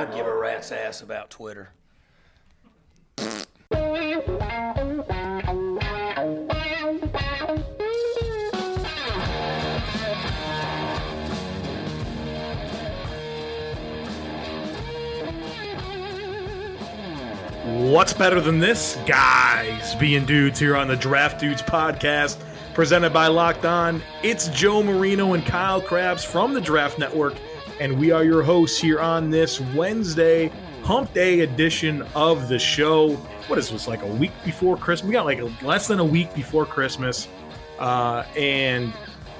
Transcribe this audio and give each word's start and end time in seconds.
I'd 0.00 0.14
give 0.14 0.26
a 0.26 0.34
rat's 0.34 0.72
ass 0.72 1.02
about 1.02 1.28
Twitter. 1.28 1.68
What's 17.66 18.14
better 18.14 18.40
than 18.40 18.58
this? 18.58 18.96
Guys 19.04 19.94
being 19.96 20.24
dudes 20.24 20.58
here 20.58 20.78
on 20.78 20.88
the 20.88 20.96
Draft 20.96 21.38
Dudes 21.38 21.60
podcast, 21.60 22.42
presented 22.72 23.12
by 23.12 23.26
Locked 23.26 23.66
On. 23.66 24.00
It's 24.22 24.48
Joe 24.48 24.82
Marino 24.82 25.34
and 25.34 25.44
Kyle 25.44 25.82
Crabbs 25.82 26.24
from 26.24 26.54
the 26.54 26.60
Draft 26.62 26.98
Network, 26.98 27.34
and 27.80 27.98
we 27.98 28.10
are 28.10 28.22
your 28.22 28.42
hosts 28.42 28.78
here 28.78 29.00
on 29.00 29.30
this 29.30 29.58
Wednesday, 29.58 30.52
Hump 30.82 31.12
Day 31.14 31.40
edition 31.40 32.02
of 32.14 32.48
the 32.48 32.58
show. 32.58 33.14
What 33.48 33.58
is 33.58 33.70
this, 33.70 33.88
like 33.88 34.02
a 34.02 34.06
week 34.06 34.32
before 34.44 34.76
Christmas? 34.76 35.08
We 35.08 35.14
got 35.14 35.24
like 35.24 35.62
less 35.62 35.88
than 35.88 35.98
a 35.98 36.04
week 36.04 36.32
before 36.34 36.66
Christmas. 36.66 37.26
Uh, 37.78 38.24
and 38.36 38.92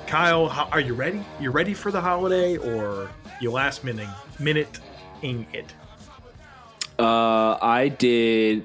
Kyle, 0.06 0.48
how, 0.48 0.64
are 0.72 0.80
you 0.80 0.94
ready? 0.94 1.22
You 1.38 1.50
ready 1.50 1.74
for 1.74 1.92
the 1.92 2.00
holiday, 2.00 2.56
or 2.56 3.10
you 3.42 3.52
last 3.52 3.84
minute 3.84 4.08
minute 4.38 4.80
in 5.20 5.46
it? 5.52 5.74
Uh, 6.98 7.58
I 7.60 7.88
did 7.88 8.64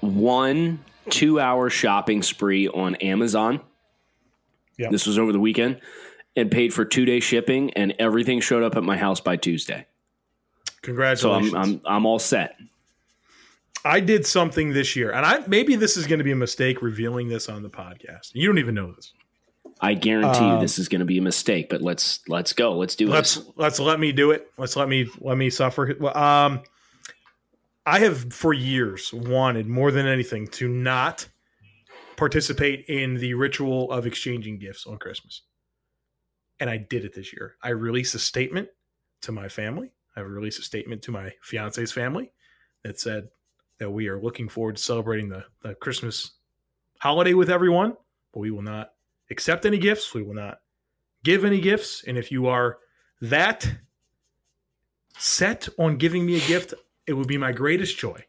one 0.00 0.82
two 1.10 1.38
hour 1.38 1.68
shopping 1.68 2.22
spree 2.22 2.68
on 2.68 2.94
Amazon. 2.96 3.60
Yep. 4.78 4.92
This 4.92 5.06
was 5.06 5.18
over 5.18 5.30
the 5.30 5.40
weekend 5.40 5.78
and 6.36 6.50
paid 6.50 6.72
for 6.72 6.84
two 6.84 7.04
day 7.04 7.20
shipping, 7.20 7.72
and 7.74 7.94
everything 7.98 8.40
showed 8.40 8.62
up 8.62 8.76
at 8.76 8.82
my 8.82 8.96
house 8.96 9.20
by 9.20 9.36
Tuesday. 9.36 9.86
So 10.66 10.72
Congratulations. 10.82 11.54
I'm, 11.54 11.62
I'm, 11.62 11.80
I'm 11.84 12.06
all 12.06 12.18
set. 12.18 12.56
I 13.84 14.00
did 14.00 14.26
something 14.26 14.72
this 14.72 14.94
year, 14.94 15.10
and 15.12 15.24
I 15.24 15.42
maybe 15.46 15.74
this 15.76 15.96
is 15.96 16.06
going 16.06 16.18
to 16.18 16.24
be 16.24 16.32
a 16.32 16.36
mistake 16.36 16.82
revealing 16.82 17.28
this 17.28 17.48
on 17.48 17.62
the 17.62 17.70
podcast. 17.70 18.30
You 18.34 18.46
don't 18.46 18.58
even 18.58 18.74
know 18.74 18.92
this. 18.92 19.12
I 19.80 19.94
guarantee 19.94 20.44
Um, 20.44 20.54
you 20.56 20.60
this 20.60 20.78
is 20.78 20.88
going 20.88 20.98
to 21.00 21.06
be 21.06 21.16
a 21.16 21.22
mistake, 21.22 21.70
but 21.70 21.80
let's 21.80 22.20
let's 22.28 22.52
go. 22.52 22.76
Let's 22.76 22.94
do 22.94 23.08
Let's 23.08 23.36
this. 23.36 23.46
let's 23.56 23.80
let 23.80 23.98
me 23.98 24.12
do 24.12 24.30
it. 24.32 24.50
Let's 24.58 24.76
let 24.76 24.88
me 24.88 25.08
let 25.20 25.38
me 25.38 25.48
suffer. 25.48 25.96
Um, 26.16 26.60
I 27.86 27.98
have 28.00 28.32
for 28.32 28.52
years 28.52 29.12
wanted 29.12 29.66
more 29.66 29.90
than 29.90 30.06
anything 30.06 30.46
to 30.48 30.68
not 30.68 31.26
participate 32.16 32.84
in 32.88 33.14
the 33.14 33.32
ritual 33.32 33.90
of 33.90 34.06
exchanging 34.06 34.58
gifts 34.58 34.86
on 34.86 34.98
Christmas, 34.98 35.40
and 36.60 36.70
I 36.70 36.76
did 36.76 37.04
it 37.04 37.14
this 37.14 37.32
year. 37.32 37.56
I 37.62 37.70
released 37.70 38.14
a 38.14 38.18
statement 38.18 38.68
to 39.22 39.32
my 39.32 39.48
family. 39.48 39.90
I 40.14 40.20
released 40.20 40.58
a 40.58 40.62
statement 40.62 41.02
to 41.02 41.10
my 41.10 41.32
fiance's 41.42 41.90
family 41.90 42.32
that 42.82 43.00
said 43.00 43.28
that 43.78 43.90
we 43.90 44.08
are 44.08 44.20
looking 44.20 44.48
forward 44.48 44.76
to 44.76 44.82
celebrating 44.82 45.28
the, 45.28 45.44
the 45.62 45.74
Christmas 45.74 46.32
holiday 46.98 47.34
with 47.34 47.50
everyone, 47.50 47.96
but 48.32 48.40
we 48.40 48.50
will 48.50 48.62
not 48.62 48.92
accept 49.30 49.64
any 49.64 49.78
gifts. 49.78 50.14
We 50.14 50.22
will 50.22 50.34
not 50.34 50.60
give 51.24 51.44
any 51.44 51.60
gifts. 51.60 52.04
And 52.06 52.18
if 52.18 52.30
you 52.30 52.46
are 52.46 52.78
that 53.22 53.70
set 55.18 55.68
on 55.78 55.96
giving 55.96 56.26
me 56.26 56.36
a 56.36 56.46
gift, 56.46 56.74
it 57.06 57.14
would 57.14 57.28
be 57.28 57.38
my 57.38 57.52
greatest 57.52 57.98
joy 57.98 58.24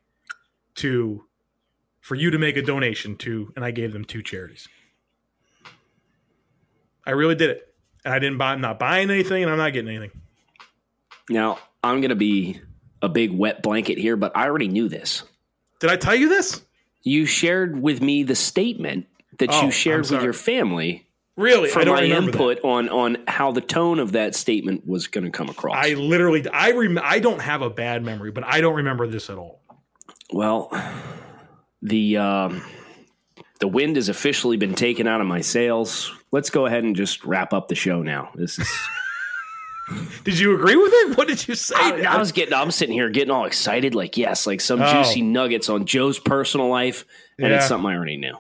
to 0.76 1.26
for 2.00 2.16
you 2.16 2.32
to 2.32 2.40
make 2.40 2.58
a 2.58 2.62
donation 2.62 3.16
to, 3.16 3.54
and 3.56 3.64
I 3.64 3.72
gave 3.72 3.94
them 3.94 4.04
two 4.04 4.24
charities. 4.24 4.68
I 7.06 7.12
really 7.12 7.36
did 7.36 7.52
it. 7.52 7.71
And 8.04 8.14
I 8.14 8.20
didn't 8.20 8.38
buy 8.38 8.54
I'm 8.54 8.62
not 8.62 8.80
buying 8.80 9.10
anything 9.12 9.44
and 9.44 9.52
I'm 9.52 9.58
not 9.58 9.74
getting 9.74 9.90
anything. 9.96 10.12
Now 11.30 11.60
I'm 11.84 12.02
going 12.02 12.10
to 12.10 12.16
be 12.16 12.60
a 13.02 13.10
big 13.10 13.32
wet 13.32 13.62
blanket 13.64 13.98
here, 13.98 14.16
but 14.16 14.36
I 14.36 14.46
already 14.48 14.68
knew 14.68 14.88
this. 14.90 15.24
Did 15.80 15.90
I 15.90 15.96
tell 15.96 16.16
you 16.16 16.30
this? 16.30 16.62
You 17.04 17.26
shared 17.26 17.82
with 17.82 18.02
me 18.02 18.24
the 18.24 18.36
statement 18.36 19.08
that 19.40 19.50
Oh, 19.52 19.66
you 19.66 19.72
shared 19.72 20.10
with 20.10 20.22
your 20.24 20.34
family 20.34 21.08
Really? 21.38 21.70
for 21.70 21.80
I 21.80 21.84
don't 21.86 21.96
my 21.96 22.02
remember 22.02 22.32
that. 22.32 22.38
input 22.38 22.60
on 22.64 22.90
on 22.90 23.18
how 23.28 23.52
the 23.52 23.62
tone 23.62 23.98
of 24.00 24.12
that 24.12 24.36
statement 24.36 24.86
was 24.86 25.08
going 25.08 25.24
to 25.24 25.32
come 25.32 25.50
across. 25.50 25.76
I 25.84 25.94
literally 25.94 26.48
I 26.50 26.72
rem- 26.72 27.00
I 27.02 27.20
don't 27.20 27.42
have 27.42 27.62
a 27.64 27.70
bad 27.70 28.04
memory, 28.04 28.32
but 28.32 28.44
I 28.44 28.62
don't 28.62 28.76
remember 28.76 29.08
this 29.08 29.30
at 29.30 29.38
all. 29.38 29.62
well, 30.32 30.70
the 31.82 32.18
um, 32.18 32.62
the 33.60 33.68
wind 33.68 33.96
has 33.96 34.10
officially 34.10 34.58
been 34.58 34.76
taken 34.76 35.08
out 35.08 35.22
of 35.22 35.28
my 35.28 35.42
sails. 35.42 36.12
Let's 36.32 36.50
go 36.50 36.66
ahead 36.66 36.84
and 36.84 36.96
just 36.96 37.26
wrap 37.26 37.54
up 37.54 37.68
the 37.68 37.76
show 37.76 38.02
now. 38.02 38.32
This 38.36 38.58
is 38.60 38.70
Did 40.24 40.40
you 40.40 40.56
agree 40.56 40.78
with 40.78 40.92
it? 40.94 41.18
What 41.18 41.28
did 41.28 41.46
you 41.48 41.56
say? 41.56 41.76
I, 41.78 42.16
I 42.16 42.18
was 42.18 42.32
getting 42.32 42.54
I'm 42.54 42.72
sitting 42.72 42.94
here 42.94 43.10
getting 43.10 43.32
all 43.32 43.46
excited 43.46 43.94
like 43.96 44.16
yes, 44.16 44.48
like 44.48 44.62
some 44.62 44.82
Oh. 44.82 44.92
juicy 45.04 45.22
nuggets 45.22 45.68
on 45.70 45.86
Joe's 45.86 46.20
personal 46.20 46.70
life 46.70 47.04
and 47.38 47.50
Yeah. 47.50 47.58
it's 47.58 47.68
something 47.68 47.90
I 47.90 47.96
already 47.96 48.18
knew. 48.18 48.38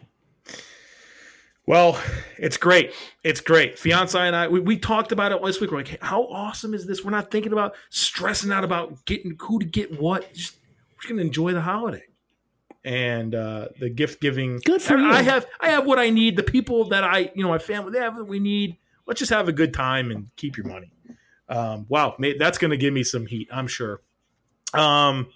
Well, 1.68 2.02
it's 2.38 2.57
great. 2.57 2.94
It's 3.24 3.40
great. 3.41 3.78
Fiance 3.78 4.18
and 4.18 4.35
I, 4.35 4.47
we, 4.47 4.59
we 4.59 4.78
talked 4.78 5.12
about 5.12 5.31
it 5.31 5.41
last 5.41 5.62
week. 5.62 5.72
We're 5.72 5.78
like, 5.78 5.90
hey, 5.90 5.97
how 6.02 6.23
awesome 6.23 6.73
is 6.73 6.85
this? 6.88 7.03
We're 7.03 7.12
not 7.12 7.29
thinking 7.31 7.52
about 7.53 7.75
stressing 7.90 8.52
out 8.52 8.63
about 8.63 9.06
getting 9.06 9.35
who 9.40 9.59
to 9.59 9.66
get 9.66 10.00
what. 10.00 10.34
Just 10.34 10.56
we're 10.90 11.02
just 11.02 11.09
gonna 11.09 11.22
enjoy 11.22 11.53
the 11.53 11.62
holiday 11.62 12.03
and 12.84 13.36
uh, 13.36 13.69
the 13.80 13.90
gift 13.90 14.22
giving. 14.22 14.59
Good 14.66 14.81
for 14.81 14.97
I, 14.97 15.02
you. 15.02 15.12
I 15.12 15.22
have 15.24 15.46
I 15.59 15.69
have 15.69 15.86
what 15.86 16.00
I 16.00 16.09
need. 16.09 16.36
The 16.36 16.44
people 16.44 16.90
that 16.90 17.03
I 17.03 17.31
you 17.36 17.44
know 17.44 17.50
my 17.50 17.59
family 17.59 17.92
they 17.92 18.00
have 18.00 18.16
what 18.18 18.28
we 18.28 18.40
need. 18.40 18.78
Let's 19.06 19.19
just 19.19 19.31
have 19.31 19.47
a 19.47 19.53
good 19.53 19.74
time 19.74 20.12
and 20.12 20.30
keep 20.36 20.58
your 20.58 20.68
money. 20.68 20.91
Um, 21.50 21.86
wow, 21.90 22.16
mate, 22.18 22.38
that's 22.40 22.58
gonna 22.58 22.78
give 22.78 22.94
me 22.94 23.03
some 23.03 23.25
heat. 23.25 23.50
I'm 23.52 23.68
sure. 23.68 24.02
Um, 24.74 25.28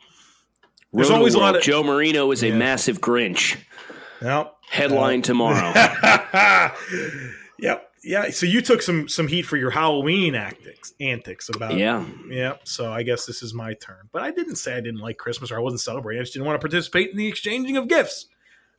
there's 0.94 1.10
Roto 1.10 1.20
always 1.20 1.36
a 1.36 1.40
lot 1.40 1.56
of 1.56 1.62
Joe 1.62 1.84
Marino 1.84 2.32
is 2.32 2.44
a 2.44 2.52
massive 2.52 3.02
Grinch. 3.02 3.58
no. 4.22 4.52
Headline 4.68 5.22
tomorrow. 5.22 5.74
yep. 7.60 7.92
Yeah. 8.06 8.30
So 8.30 8.46
you 8.46 8.62
took 8.62 8.82
some 8.82 9.08
some 9.10 9.28
heat 9.28 9.44
for 9.44 9.58
your 9.58 9.72
Halloween 9.72 10.36
antics 10.36 10.94
antics 11.00 11.50
about 11.50 11.76
yeah. 11.76 12.06
yeah. 12.30 12.54
So 12.64 12.92
I 12.92 13.04
guess 13.04 13.26
this 13.26 13.42
is 13.42 13.54
my 13.54 13.74
turn. 13.74 14.10
But 14.12 14.22
I 14.22 14.32
didn't 14.32 14.56
say 14.56 14.74
I 14.74 14.82
didn't 14.82 15.00
like 15.00 15.18
Christmas 15.18 15.52
or 15.52 15.58
I 15.58 15.60
wasn't 15.60 15.82
celebrating. 15.82 16.22
I 16.22 16.24
just 16.24 16.34
didn't 16.34 16.46
want 16.46 16.62
to 16.62 16.66
participate 16.66 17.10
in 17.10 17.18
the 17.18 17.28
exchanging 17.28 17.78
of 17.78 17.88
gifts. 17.88 18.28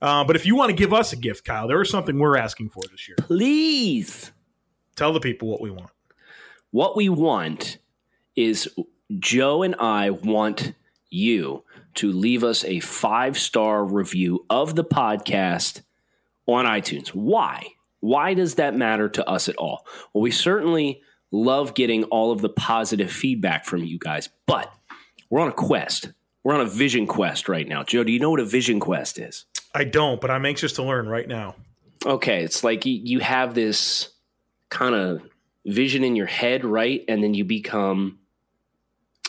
Uh, 0.01 0.25
but 0.25 0.37
if 0.37 0.47
you 0.47 0.55
want 0.55 0.71
to 0.71 0.77
give 0.77 0.93
us 0.93 1.13
a 1.13 1.17
gift, 1.17 1.45
Kyle, 1.45 1.67
there 1.67 1.81
is 1.81 1.91
something 1.91 2.19
we're 2.19 2.37
asking 2.37 2.71
for 2.71 2.83
this 2.91 3.09
year. 3.09 3.17
Please. 3.19 4.31
Tell 4.95 5.13
the 5.13 5.21
people 5.21 5.49
what 5.49 5.61
we 5.61 5.71
want. 5.71 5.91
What 6.71 6.97
we 6.97 7.09
want 7.09 7.79
is 8.35 8.69
Joe 9.19 9.63
and 9.63 9.75
I 9.79 10.11
want 10.11 10.73
you 11.11 11.65
to 11.95 12.13
leave 12.13 12.45
us 12.45 12.65
a 12.65 12.81
five 12.81 13.39
star 13.39 13.85
review 13.85 14.45
of 14.51 14.75
the 14.75 14.85
podcast 14.85 15.83
on 16.47 16.65
iTunes. 16.65 17.09
Why? 17.09 17.67
Why 18.01 18.35
does 18.35 18.57
that 18.57 18.75
matter 18.75 19.09
to 19.09 19.29
us 19.29 19.49
at 19.49 19.57
all? 19.57 19.87
Well, 20.13 20.23
we 20.23 20.31
certainly 20.31 21.03
love 21.31 21.75
getting 21.75 22.05
all 22.05 22.33
of 22.33 22.41
the 22.41 22.49
positive 22.49 23.11
feedback 23.11 23.65
from 23.65 23.85
you 23.85 23.99
guys, 23.99 24.29
but 24.47 24.73
we're 25.31 25.41
on 25.41 25.49
a 25.49 25.53
quest. 25.53 26.13
We're 26.45 26.55
on 26.55 26.61
a 26.61 26.67
vision 26.67 27.07
quest 27.07 27.49
right 27.49 27.67
now. 27.67 27.83
Joe, 27.83 28.05
do 28.05 28.13
you 28.13 28.21
know 28.21 28.31
what 28.31 28.41
a 28.41 28.45
vision 28.45 28.79
quest 28.79 29.19
is? 29.19 29.47
I 29.75 29.85
don't, 29.85 30.21
but 30.21 30.31
I'm 30.31 30.47
anxious 30.47 30.73
to 30.75 30.83
learn 30.83 31.09
right 31.09 31.27
now. 31.27 31.57
Okay, 32.05 32.45
it's 32.45 32.63
like 32.63 32.87
you, 32.87 33.21
have 33.21 33.55
this 33.55 34.11
kind 34.69 34.95
of 34.95 35.23
vision 35.65 36.05
in 36.05 36.15
your 36.15 36.27
head, 36.27 36.65
right? 36.65 37.05
And 37.09 37.23
then 37.23 37.35
you 37.35 37.45
become 37.45 38.19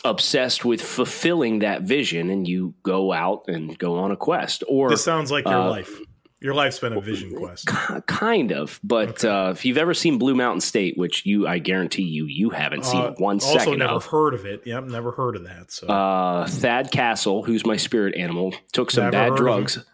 obsessed 0.04 0.64
with 0.64 0.80
fulfilling 0.80 1.58
that 1.60 1.82
vision 1.82 2.30
and 2.30 2.46
you 2.46 2.74
go 2.82 3.12
out 3.12 3.44
and 3.48 3.76
go 3.78 3.98
on 3.98 4.12
a 4.12 4.16
quest 4.16 4.62
or 4.68 4.88
This 4.90 5.04
sounds 5.04 5.32
like 5.32 5.44
your 5.44 5.54
uh, 5.54 5.70
life. 5.70 5.98
Your 6.40 6.54
life's 6.54 6.78
been 6.78 6.92
a 6.92 7.00
vision 7.00 7.34
quest. 7.34 7.66
kind 8.06 8.52
of 8.52 8.78
but 8.84 9.24
uh, 9.24 9.50
if 9.54 9.64
you've 9.64 9.78
ever 9.78 9.92
seen 9.94 10.18
blue 10.18 10.34
mountain 10.34 10.60
state 10.60 10.96
which 10.96 11.26
you 11.26 11.46
i 11.48 11.58
guarantee 11.58 12.04
you 12.04 12.26
you 12.26 12.50
haven't 12.50 12.84
seen 12.84 13.00
Uh, 13.00 13.14
one 13.18 13.36
also, 13.36 13.58
second 13.58 13.78
never 13.80 13.94
of 13.94 14.06
heard 14.06 14.34
of 14.34 14.46
it. 14.46 14.62
Yep, 14.64 14.84
never 14.84 15.10
heard 15.10 15.34
of 15.36 15.44
that. 15.44 15.70
So 15.72 15.86
uh, 15.88 16.46
thad 16.46 16.90
castle 16.92 17.42
who's 17.42 17.66
my 17.66 17.76
spirit 17.76 18.14
animal 18.14 18.54
took 18.72 18.90
some 18.90 19.10
Never 19.10 19.30
bad 19.30 19.36
drugs 19.36 19.84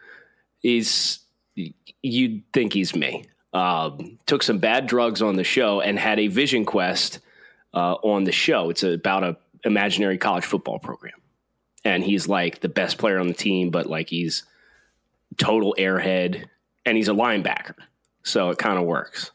he's 0.58 1.20
you'd 2.02 2.42
think 2.52 2.72
he's 2.72 2.94
me 2.94 3.24
um, 3.52 4.18
took 4.26 4.42
some 4.42 4.58
bad 4.58 4.86
drugs 4.86 5.22
on 5.22 5.36
the 5.36 5.44
show 5.44 5.80
and 5.80 5.98
had 5.98 6.18
a 6.18 6.26
vision 6.26 6.64
quest 6.64 7.20
uh, 7.72 7.94
on 7.94 8.24
the 8.24 8.32
show 8.32 8.68
it's 8.70 8.82
about 8.82 9.24
a 9.24 9.36
imaginary 9.64 10.18
college 10.18 10.44
football 10.44 10.78
program. 10.78 11.14
And 11.86 12.04
he's 12.04 12.28
like 12.28 12.60
the 12.60 12.68
best 12.68 12.98
player 12.98 13.18
on 13.18 13.28
the 13.28 13.34
team, 13.34 13.70
but 13.70 13.86
like 13.86 14.10
he's 14.10 14.42
total 15.36 15.74
airhead 15.78 16.44
and 16.86 16.96
he's 16.96 17.08
a 17.08 17.12
linebacker. 17.12 17.74
So 18.22 18.50
it 18.50 18.58
kind 18.58 18.78
of 18.78 18.84
works. 18.84 19.30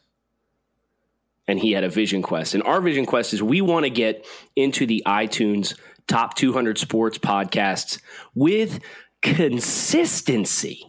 And 1.46 1.58
he 1.58 1.72
had 1.72 1.82
a 1.84 1.88
vision 1.88 2.22
quest. 2.22 2.54
And 2.54 2.62
our 2.62 2.80
vision 2.80 3.06
quest 3.06 3.32
is 3.34 3.42
we 3.42 3.60
want 3.60 3.84
to 3.84 3.90
get 3.90 4.24
into 4.56 4.86
the 4.86 5.02
iTunes 5.06 5.78
top 6.06 6.34
200 6.34 6.78
sports 6.78 7.18
podcasts 7.18 8.00
with 8.34 8.80
consistency. 9.20 10.86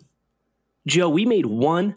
Joe, 0.88 1.10
we 1.10 1.26
made 1.26 1.46
one 1.46 1.96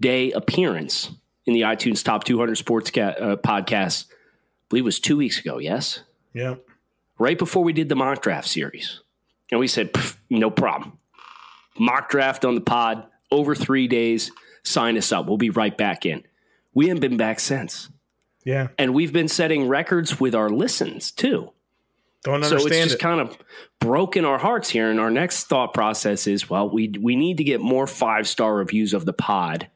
day 0.00 0.32
appearance 0.32 1.10
in 1.46 1.54
the 1.54 1.62
iTunes 1.62 2.02
top 2.04 2.24
200 2.24 2.56
sports 2.56 2.90
ca- 2.90 3.00
uh, 3.18 3.36
podcast. 3.36 4.06
I 4.10 4.14
believe 4.68 4.84
it 4.84 4.86
was 4.86 5.00
two 5.00 5.16
weeks 5.16 5.38
ago. 5.38 5.58
Yes, 5.58 6.00
Yeah. 6.34 6.56
right 7.18 7.38
before 7.38 7.62
we 7.64 7.72
did 7.72 7.88
the 7.88 7.96
mock 7.96 8.22
draft 8.22 8.48
series, 8.48 9.00
and 9.50 9.60
we 9.60 9.66
said 9.68 9.90
no 10.30 10.50
problem. 10.50 10.98
Mock 11.78 12.10
draft 12.10 12.44
on 12.44 12.54
the 12.54 12.60
pod 12.60 13.04
over 13.30 13.54
three 13.54 13.88
days. 13.88 14.30
Sign 14.62 14.96
us 14.96 15.10
up. 15.12 15.26
We'll 15.26 15.38
be 15.38 15.50
right 15.50 15.76
back 15.76 16.06
in. 16.06 16.24
We 16.74 16.88
haven't 16.88 17.00
been 17.00 17.16
back 17.16 17.40
since, 17.40 17.90
Yeah. 18.44 18.68
and 18.78 18.94
we've 18.94 19.12
been 19.12 19.28
setting 19.28 19.68
records 19.68 20.20
with 20.20 20.34
our 20.34 20.48
listens 20.48 21.10
too. 21.10 21.52
Don't 22.24 22.34
understand. 22.36 22.60
So 22.60 22.66
it's 22.68 22.76
just 22.78 22.94
it. 22.96 23.00
kind 23.00 23.20
of 23.20 23.36
broken 23.80 24.24
our 24.24 24.38
hearts 24.38 24.70
here. 24.70 24.88
And 24.90 25.00
our 25.00 25.10
next 25.10 25.44
thought 25.48 25.74
process 25.74 26.26
is, 26.28 26.48
well, 26.48 26.70
we 26.70 26.92
we 27.00 27.16
need 27.16 27.38
to 27.38 27.44
get 27.44 27.60
more 27.60 27.86
five 27.88 28.28
star 28.28 28.54
reviews 28.54 28.94
of 28.94 29.04
the 29.04 29.12
pod 29.12 29.68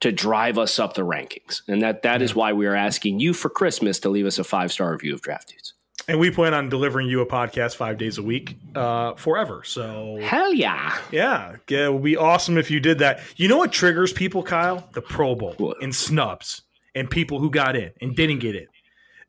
to 0.00 0.10
drive 0.12 0.58
us 0.58 0.78
up 0.78 0.94
the 0.94 1.02
rankings, 1.04 1.60
and 1.68 1.82
that 1.82 2.02
that 2.02 2.22
is 2.22 2.34
why 2.34 2.52
we 2.54 2.66
are 2.66 2.74
asking 2.74 3.20
you 3.20 3.34
for 3.34 3.50
Christmas 3.50 3.98
to 4.00 4.08
leave 4.08 4.24
us 4.26 4.38
a 4.38 4.44
five 4.44 4.72
star 4.72 4.92
review 4.92 5.12
of 5.12 5.20
Draft 5.20 5.48
Dudes. 5.48 5.74
And 6.08 6.18
we 6.18 6.30
plan 6.30 6.54
on 6.54 6.68
delivering 6.68 7.08
you 7.08 7.20
a 7.20 7.26
podcast 7.26 7.76
five 7.76 7.98
days 7.98 8.18
a 8.18 8.22
week 8.22 8.56
uh, 8.74 9.14
forever. 9.14 9.62
So 9.64 10.18
Hell 10.22 10.52
yeah! 10.54 10.98
yeah, 11.12 11.56
it 11.68 11.92
would 11.92 12.02
be 12.02 12.16
awesome 12.16 12.58
if 12.58 12.70
you 12.70 12.80
did 12.80 12.98
that. 13.00 13.20
You 13.36 13.46
know 13.48 13.58
what 13.58 13.70
triggers 13.72 14.12
people, 14.12 14.42
Kyle? 14.42 14.88
The 14.94 15.02
Pro 15.02 15.34
Bowl 15.34 15.54
What? 15.58 15.82
and 15.82 15.94
snubs 15.94 16.62
and 16.94 17.08
people 17.10 17.38
who 17.38 17.50
got 17.50 17.76
in 17.76 17.92
and 18.00 18.16
didn't 18.16 18.38
get 18.40 18.56
in. 18.56 18.66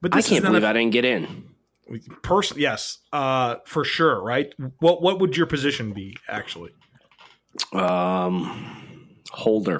But 0.02 0.16
I 0.16 0.22
can't 0.22 0.44
believe 0.44 0.64
I 0.64 0.74
didn't 0.74 0.92
get 0.94 1.04
in. 1.06 1.44
person. 2.24 2.58
Yes, 2.60 3.00
uh, 3.12 3.58
for 3.66 3.84
sure. 3.84 4.22
Right. 4.24 4.54
What 4.80 5.02
What 5.02 5.20
would 5.20 5.36
your 5.36 5.46
position 5.46 5.92
be 5.92 6.16
actually? 6.30 6.72
Um, 7.74 9.12
holder. 9.31 9.80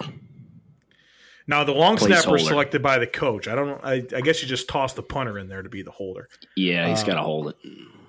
Now 1.50 1.64
the 1.64 1.72
long 1.74 1.98
snapper 1.98 2.36
is 2.38 2.46
selected 2.46 2.82
by 2.84 3.00
the 3.00 3.08
coach. 3.08 3.48
I 3.48 3.56
don't 3.56 3.68
know. 3.68 3.80
I, 3.84 4.06
I 4.16 4.22
guess 4.22 4.42
you 4.42 4.48
just 4.48 4.70
toss 4.70 4.94
the 4.94 5.02
punter 5.02 5.40
in 5.40 5.50
there 5.50 5.64
to 5.64 5.70
be 5.70 5.82
the 5.82 5.90
holder. 5.92 6.30
Yeah, 6.56 6.88
he's 6.88 7.02
Uh, 7.02 7.08
got 7.08 7.16
to 7.16 7.24
hold 7.24 7.54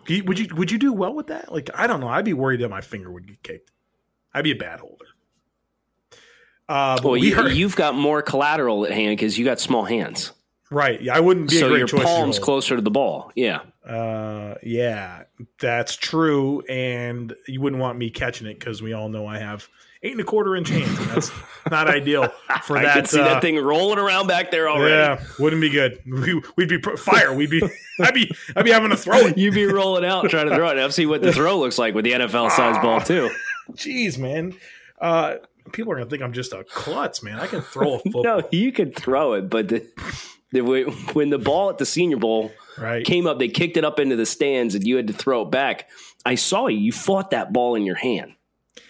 it. 0.07 0.27
Would 0.27 0.39
you 0.39 0.55
Would 0.57 0.71
you 0.71 0.77
do 0.79 0.93
well 0.93 1.15
with 1.15 1.29
that? 1.29 1.51
Like 1.51 1.71
I 1.75 1.87
don't 1.87 2.01
know. 2.01 2.09
I'd 2.09 2.25
be 2.27 2.35
worried 2.35 2.61
that 2.61 2.69
my 2.69 2.83
finger 2.83 3.11
would 3.11 3.27
get 3.27 3.43
kicked. 3.43 3.71
I'd 4.35 4.45
be 4.45 4.51
a 4.51 4.57
bad 4.57 4.81
holder. 4.81 5.07
Uh, 6.69 6.97
but 6.97 7.05
Well, 7.05 7.13
we 7.15 7.31
you, 7.31 7.49
you've 7.49 7.77
got 7.77 7.95
more 7.95 8.23
collateral 8.23 8.85
at 8.85 8.93
hand 8.93 9.17
because 9.17 9.39
you 9.39 9.45
got 9.45 9.59
small 9.59 9.85
hands, 9.85 10.33
right. 10.71 11.01
Yeah, 11.03 11.17
I 11.17 11.21
wouldn't 11.21 11.51
be 11.51 11.57
a 11.57 11.61
so 11.61 11.69
great 11.69 11.79
your 11.79 11.89
to 11.89 11.97
palm's 11.97 12.37
hold. 12.37 12.45
closer 12.45 12.77
to 12.77 12.83
the 12.83 12.91
ball. 12.93 13.33
Yeah, 13.35 13.61
Uh, 13.85 14.55
yeah, 14.63 15.25
that's 15.59 15.97
true. 15.97 16.61
And 16.69 17.35
you 17.49 17.61
wouldn't 17.61 17.81
want 17.83 17.99
me 17.99 18.11
catching 18.11 18.47
it 18.47 18.59
because 18.59 18.83
we 18.83 18.93
all 18.93 19.09
know 19.09 19.27
I 19.27 19.39
have 19.39 19.67
eight 20.03 20.13
and 20.13 20.21
a 20.21 20.25
quarter 20.25 20.57
inch 20.57 20.69
hands. 20.69 20.99
And 20.99 21.09
that's 21.11 21.31
not 21.71 21.89
ideal 21.89 22.29
for 22.65 22.79
I 22.79 22.85
that. 22.85 22.95
can 22.95 23.05
see 23.07 23.21
uh, 23.21 23.25
that 23.25 23.43
thing 23.43 23.57
rolling 23.59 23.99
around 23.99 24.27
back 24.27 24.51
there 24.51 24.69
already. 24.69 24.95
Yeah, 24.95 25.27
wouldn't 25.39 25.61
be 25.61 25.71
good. 25.71 26.01
We, 26.07 26.43
we'd 26.57 26.69
be 26.69 26.79
pr- 26.79 26.97
fire. 26.97 27.35
We'd 27.35 27.51
be. 27.51 27.63
I'd 28.01 28.15
be. 28.15 28.31
I'd 28.57 28.65
be 28.65 28.71
having 28.71 28.91
to 28.91 28.97
throw 28.97 29.19
it. 29.19 29.39
You'd 29.39 29.55
be 29.55 29.67
rolling 29.67 30.05
out 30.05 30.29
trying 30.31 30.49
to 30.49 30.55
throw 30.55 30.69
it. 30.69 30.79
I've 30.79 30.95
seen 30.95 31.09
what 31.09 31.23
the 31.23 31.33
throw 31.33 31.59
looks 31.59 31.79
like 31.79 31.95
with 31.95 32.05
the 32.05 32.13
NFL 32.13 32.51
size 32.51 32.81
ball 32.83 33.01
too. 33.01 33.31
Jeez, 33.73 34.19
man. 34.19 34.55
Uh, 35.01 35.37
people 35.73 35.93
are 35.93 35.97
gonna 35.97 36.11
think 36.11 36.23
I'm 36.23 36.33
just 36.33 36.53
a 36.53 36.65
klutz, 36.65 37.23
man. 37.23 37.39
I 37.39 37.47
can 37.47 37.61
throw 37.61 37.95
a 37.95 37.99
football. 38.01 38.25
No, 38.25 38.43
you 38.51 38.73
can 38.73 38.93
throw 38.93 39.35
it, 39.35 39.49
but 39.51 39.69
the, 39.69 39.87
the, 40.53 40.61
when 41.13 41.31
the 41.31 41.39
ball 41.39 41.71
at 41.71 41.79
the 41.79 41.87
Senior 41.87 42.17
Bowl 42.17 42.51
right. 42.79 43.05
came 43.05 43.27
up, 43.27 43.39
they 43.39 43.49
kicked 43.49 43.77
it 43.77 43.85
up 43.85 44.01
into 44.01 44.17
the 44.17 44.27
stands, 44.27 44.75
and 44.75 44.87
you 44.87 44.97
had 44.97 45.07
to 45.07 45.13
throw 45.13 45.43
it 45.43 45.51
back. 45.51 45.89
I 46.25 46.35
saw 46.35 46.67
you. 46.67 46.79
You 46.79 46.93
fought 46.93 47.31
that 47.31 47.53
ball 47.53 47.75
in 47.75 47.85
your 47.85 47.97
hand. 47.97 48.35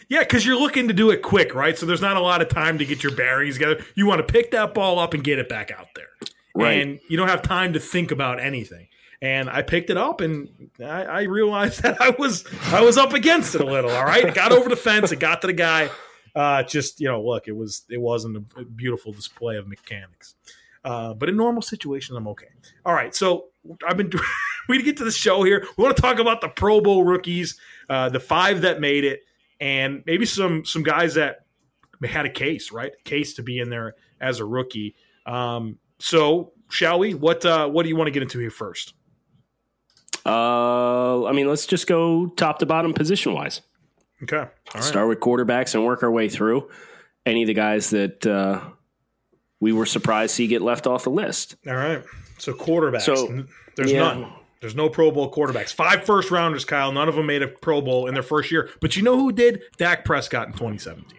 Yeah, 0.08 0.20
because 0.20 0.44
you're 0.44 0.58
looking 0.58 0.88
to 0.88 0.94
do 0.94 1.10
it 1.10 1.22
quick, 1.22 1.54
right? 1.54 1.78
So 1.78 1.86
there's 1.86 2.00
not 2.00 2.16
a 2.16 2.20
lot 2.20 2.42
of 2.42 2.48
time 2.48 2.78
to 2.78 2.84
get 2.84 3.02
your 3.02 3.14
bearings 3.14 3.54
together. 3.54 3.84
You 3.94 4.06
want 4.06 4.26
to 4.26 4.32
pick 4.32 4.50
that 4.50 4.74
ball 4.74 4.98
up 4.98 5.14
and 5.14 5.22
get 5.22 5.38
it 5.38 5.48
back 5.48 5.70
out 5.70 5.86
there. 5.94 6.08
Right. 6.54 6.82
And 6.82 7.00
you 7.08 7.16
don't 7.16 7.28
have 7.28 7.42
time 7.42 7.72
to 7.74 7.80
think 7.80 8.10
about 8.10 8.40
anything. 8.40 8.88
And 9.22 9.48
I 9.48 9.62
picked 9.62 9.90
it 9.90 9.96
up 9.96 10.20
and 10.20 10.48
I, 10.80 11.04
I 11.04 11.22
realized 11.22 11.82
that 11.82 12.00
I 12.00 12.10
was 12.10 12.44
I 12.66 12.80
was 12.80 12.98
up 12.98 13.12
against 13.12 13.54
it 13.54 13.60
a 13.60 13.66
little. 13.66 13.90
All 13.90 14.04
right. 14.04 14.24
It 14.24 14.34
got 14.34 14.52
over 14.52 14.68
the 14.68 14.76
fence, 14.76 15.12
it 15.12 15.20
got 15.20 15.40
to 15.42 15.46
the 15.46 15.52
guy. 15.52 15.90
Uh 16.34 16.62
just, 16.62 17.00
you 17.00 17.08
know, 17.08 17.22
look, 17.22 17.46
it 17.46 17.56
was 17.56 17.82
it 17.88 18.00
wasn't 18.00 18.36
a 18.56 18.64
beautiful 18.64 19.12
display 19.12 19.56
of 19.56 19.68
mechanics. 19.68 20.34
Uh, 20.84 21.14
but 21.14 21.28
in 21.28 21.36
normal 21.36 21.62
situations, 21.62 22.16
I'm 22.16 22.26
okay. 22.28 22.48
All 22.86 22.94
right, 22.94 23.14
so 23.14 23.46
I've 23.86 23.96
been 23.96 24.10
we 24.68 24.82
get 24.82 24.96
to 24.98 25.04
the 25.04 25.10
show 25.10 25.42
here. 25.42 25.66
We 25.76 25.84
want 25.84 25.96
to 25.96 26.02
talk 26.02 26.18
about 26.18 26.40
the 26.40 26.48
Pro 26.48 26.80
Bowl 26.80 27.04
rookies, 27.04 27.58
uh, 27.88 28.08
the 28.08 28.20
five 28.20 28.62
that 28.62 28.80
made 28.80 29.04
it, 29.04 29.24
and 29.60 30.02
maybe 30.06 30.26
some 30.26 30.64
some 30.64 30.82
guys 30.82 31.14
that 31.14 31.46
had 32.04 32.26
a 32.26 32.30
case, 32.30 32.72
right? 32.72 32.92
Case 33.04 33.34
to 33.34 33.42
be 33.42 33.58
in 33.58 33.68
there 33.68 33.94
as 34.20 34.40
a 34.40 34.44
rookie. 34.44 34.94
Um, 35.26 35.78
so, 35.98 36.52
shall 36.70 36.98
we? 36.98 37.14
What 37.14 37.44
uh, 37.44 37.68
what 37.68 37.82
do 37.82 37.88
you 37.88 37.96
want 37.96 38.08
to 38.08 38.12
get 38.12 38.22
into 38.22 38.38
here 38.38 38.50
first? 38.50 38.94
Uh, 40.24 41.24
I 41.24 41.32
mean, 41.32 41.48
let's 41.48 41.66
just 41.66 41.86
go 41.86 42.26
top 42.28 42.58
to 42.60 42.66
bottom 42.66 42.92
position 42.92 43.34
wise. 43.34 43.62
Okay, 44.22 44.36
all 44.36 44.46
right. 44.74 44.84
Start 44.84 45.08
with 45.08 45.20
quarterbacks 45.20 45.74
and 45.74 45.84
work 45.84 46.02
our 46.02 46.10
way 46.10 46.28
through. 46.28 46.70
Any 47.26 47.42
of 47.42 47.46
the 47.48 47.54
guys 47.54 47.90
that 47.90 48.26
uh, 48.26 48.62
we 49.60 49.72
were 49.72 49.86
surprised 49.86 50.32
to 50.32 50.36
see 50.36 50.46
get 50.46 50.62
left 50.62 50.86
off 50.86 51.04
the 51.04 51.10
list. 51.10 51.56
All 51.66 51.74
right. 51.74 52.02
So 52.38 52.54
quarterbacks. 52.54 53.02
So, 53.02 53.44
there's 53.76 53.92
yeah. 53.92 54.00
none. 54.00 54.32
There's 54.60 54.74
no 54.74 54.88
Pro 54.90 55.10
Bowl 55.10 55.32
quarterbacks. 55.32 55.72
Five 55.72 56.04
first 56.04 56.30
rounders, 56.30 56.64
Kyle. 56.66 56.92
None 56.92 57.08
of 57.08 57.14
them 57.14 57.26
made 57.26 57.42
a 57.42 57.48
Pro 57.48 57.80
Bowl 57.80 58.06
in 58.06 58.14
their 58.14 58.22
first 58.22 58.50
year. 58.52 58.68
But 58.80 58.94
you 58.96 59.02
know 59.02 59.18
who 59.18 59.32
did? 59.32 59.62
Dak 59.78 60.04
Prescott 60.04 60.48
in 60.48 60.52
2017. 60.52 61.18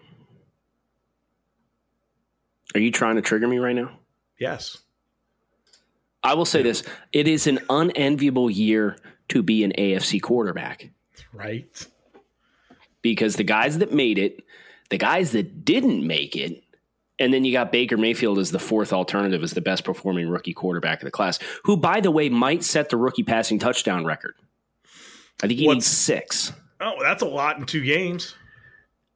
Are 2.76 2.80
you 2.80 2.92
trying 2.92 3.16
to 3.16 3.22
trigger 3.22 3.48
me 3.48 3.58
right 3.58 3.76
now? 3.76 4.00
Yes. 4.40 4.78
I 6.24 6.36
will 6.36 6.46
say 6.46 6.62
this: 6.62 6.84
it 7.12 7.28
is 7.28 7.48
an 7.48 7.60
unenviable 7.70 8.50
year 8.50 8.96
to 9.30 9.42
be 9.42 9.64
an 9.64 9.74
AFC 9.78 10.22
quarterback 10.22 10.90
Right. 11.34 11.88
because 13.02 13.36
the 13.38 13.44
guys 13.44 13.80
that 13.80 13.92
made 13.92 14.18
it, 14.19 14.44
the 14.90 14.98
guys 14.98 15.31
that 15.31 15.66
didn't 15.66 16.06
make 16.06 16.36
it, 16.36 16.64
and 17.21 17.33
then 17.33 17.45
you 17.45 17.51
got 17.54 17.71
Baker 17.71 17.97
Mayfield 17.97 18.37
as 18.40 18.51
the 18.51 18.59
fourth 18.59 18.92
alternative 18.92 19.44
as 19.44 19.51
the 19.54 19.61
best 19.61 19.83
performing 19.83 20.28
rookie 20.28 20.54
quarterback 20.54 20.99
of 21.01 21.06
the 21.06 21.11
class, 21.11 21.40
who, 21.63 21.78
by 21.78 22.01
the 22.01 22.11
way, 22.11 22.28
might 22.30 22.63
set 22.63 22.90
the 22.90 22.97
rookie 22.97 23.23
passing 23.23 23.59
touchdown 23.59 24.04
record. 24.06 24.33
I 25.44 25.47
think 25.47 25.59
he 25.59 25.68
What's- 25.68 25.75
needs 25.78 25.87
six. 25.87 26.54
Oh, 26.80 26.95
that's 27.01 27.21
a 27.21 27.28
lot 27.28 27.57
in 27.59 27.66
two 27.66 27.83
games. 27.83 28.35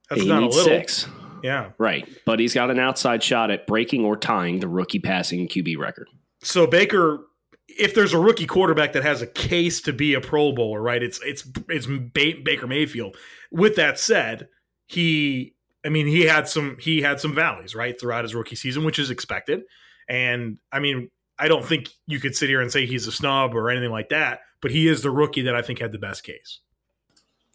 That's 0.09 0.21
he 0.21 0.27
not 0.27 0.37
a 0.37 0.41
needs 0.41 0.55
little. 0.55 0.71
six. 0.71 1.07
Yeah. 1.43 1.71
Right. 1.77 2.07
But 2.25 2.39
he's 2.39 2.53
got 2.53 2.69
an 2.71 2.79
outside 2.79 3.21
shot 3.23 3.49
at 3.51 3.65
breaking 3.67 4.05
or 4.05 4.15
tying 4.15 4.59
the 4.59 4.67
rookie 4.67 4.99
passing 4.99 5.47
QB 5.47 5.77
record. 5.77 6.07
So 6.43 6.67
Baker, 6.67 7.25
if 7.67 7.95
there's 7.95 8.13
a 8.13 8.19
rookie 8.19 8.45
quarterback 8.45 8.93
that 8.93 9.03
has 9.03 9.21
a 9.23 9.27
case 9.27 9.81
to 9.81 9.93
be 9.93 10.13
a 10.13 10.21
Pro 10.21 10.51
Bowler, 10.53 10.79
right? 10.81 11.01
It's 11.01 11.19
it's 11.23 11.43
it's 11.69 11.87
ba- 11.87 12.39
Baker 12.43 12.67
Mayfield. 12.67 13.17
With 13.51 13.75
that 13.77 13.99
said, 13.99 14.47
he, 14.87 15.54
I 15.85 15.89
mean, 15.89 16.07
he 16.07 16.23
had 16.23 16.47
some 16.47 16.77
he 16.79 17.01
had 17.01 17.19
some 17.19 17.35
valleys 17.35 17.75
right 17.75 17.99
throughout 17.99 18.25
his 18.25 18.33
rookie 18.33 18.55
season, 18.55 18.83
which 18.83 18.97
is 18.97 19.11
expected. 19.11 19.63
And 20.09 20.57
I 20.71 20.79
mean, 20.79 21.11
I 21.37 21.47
don't 21.47 21.63
think 21.63 21.89
you 22.07 22.19
could 22.19 22.35
sit 22.35 22.49
here 22.49 22.61
and 22.61 22.71
say 22.71 22.85
he's 22.85 23.07
a 23.07 23.11
snub 23.11 23.53
or 23.53 23.69
anything 23.69 23.91
like 23.91 24.09
that. 24.09 24.41
But 24.61 24.71
he 24.71 24.87
is 24.87 25.03
the 25.03 25.11
rookie 25.11 25.43
that 25.43 25.55
I 25.55 25.61
think 25.61 25.79
had 25.79 25.91
the 25.91 25.99
best 25.99 26.23
case. 26.23 26.59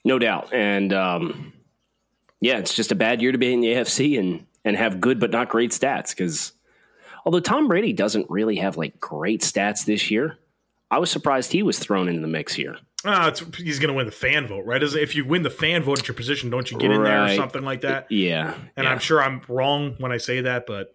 No 0.05 0.19
doubt. 0.19 0.53
And 0.53 0.93
um, 0.93 1.53
yeah, 2.41 2.59
it's 2.59 2.75
just 2.75 2.93
a 2.93 2.95
bad 2.97 3.21
year 3.21 3.33
to 3.33 3.39
be 3.39 3.53
in 3.53 3.61
the 3.61 3.75
AFC 3.75 4.19
and 4.19 4.47
and 4.65 4.77
have 4.77 5.01
good 5.01 5.19
but 5.19 5.31
not 5.31 5.49
great 5.49 5.73
stats 5.73 6.11
because 6.11 6.53
although 7.25 7.41
Tom 7.41 7.67
Brady 7.67 7.93
doesn't 7.93 8.31
really 8.31 8.57
have 8.57 8.77
like 8.77 9.01
great 9.01 9.41
stats 9.41 9.85
this 9.85 10.11
year, 10.11 10.39
I 10.91 10.99
was 10.99 11.11
surprised 11.11 11.51
he 11.51 11.63
was 11.63 11.79
thrown 11.79 12.09
into 12.09 12.21
the 12.21 12.29
mix 12.29 12.53
here. 12.53 12.77
Uh, 13.05 13.31
it's, 13.33 13.57
he's 13.57 13.79
going 13.79 13.89
to 13.89 13.95
win 13.95 14.05
the 14.07 14.13
fan 14.13 14.47
vote, 14.47 14.67
right? 14.67 14.83
If 14.83 15.15
you 15.15 15.25
win 15.25 15.43
the 15.43 15.51
fan 15.51 15.83
vote 15.83 16.01
at 16.01 16.09
your 16.09 16.15
position, 16.15 16.51
don't 16.51 16.71
you 16.71 16.79
get 16.79 16.91
in 16.91 17.03
there 17.03 17.25
or 17.25 17.35
something 17.35 17.63
like 17.63 17.81
that? 17.81 18.11
Yeah. 18.11 18.55
And 18.77 18.85
yeah. 18.85 18.91
I'm 18.91 18.99
sure 18.99 19.23
I'm 19.23 19.41
wrong 19.49 19.95
when 19.99 20.13
I 20.13 20.19
say 20.19 20.43
that, 20.43 20.67
but 20.67 20.95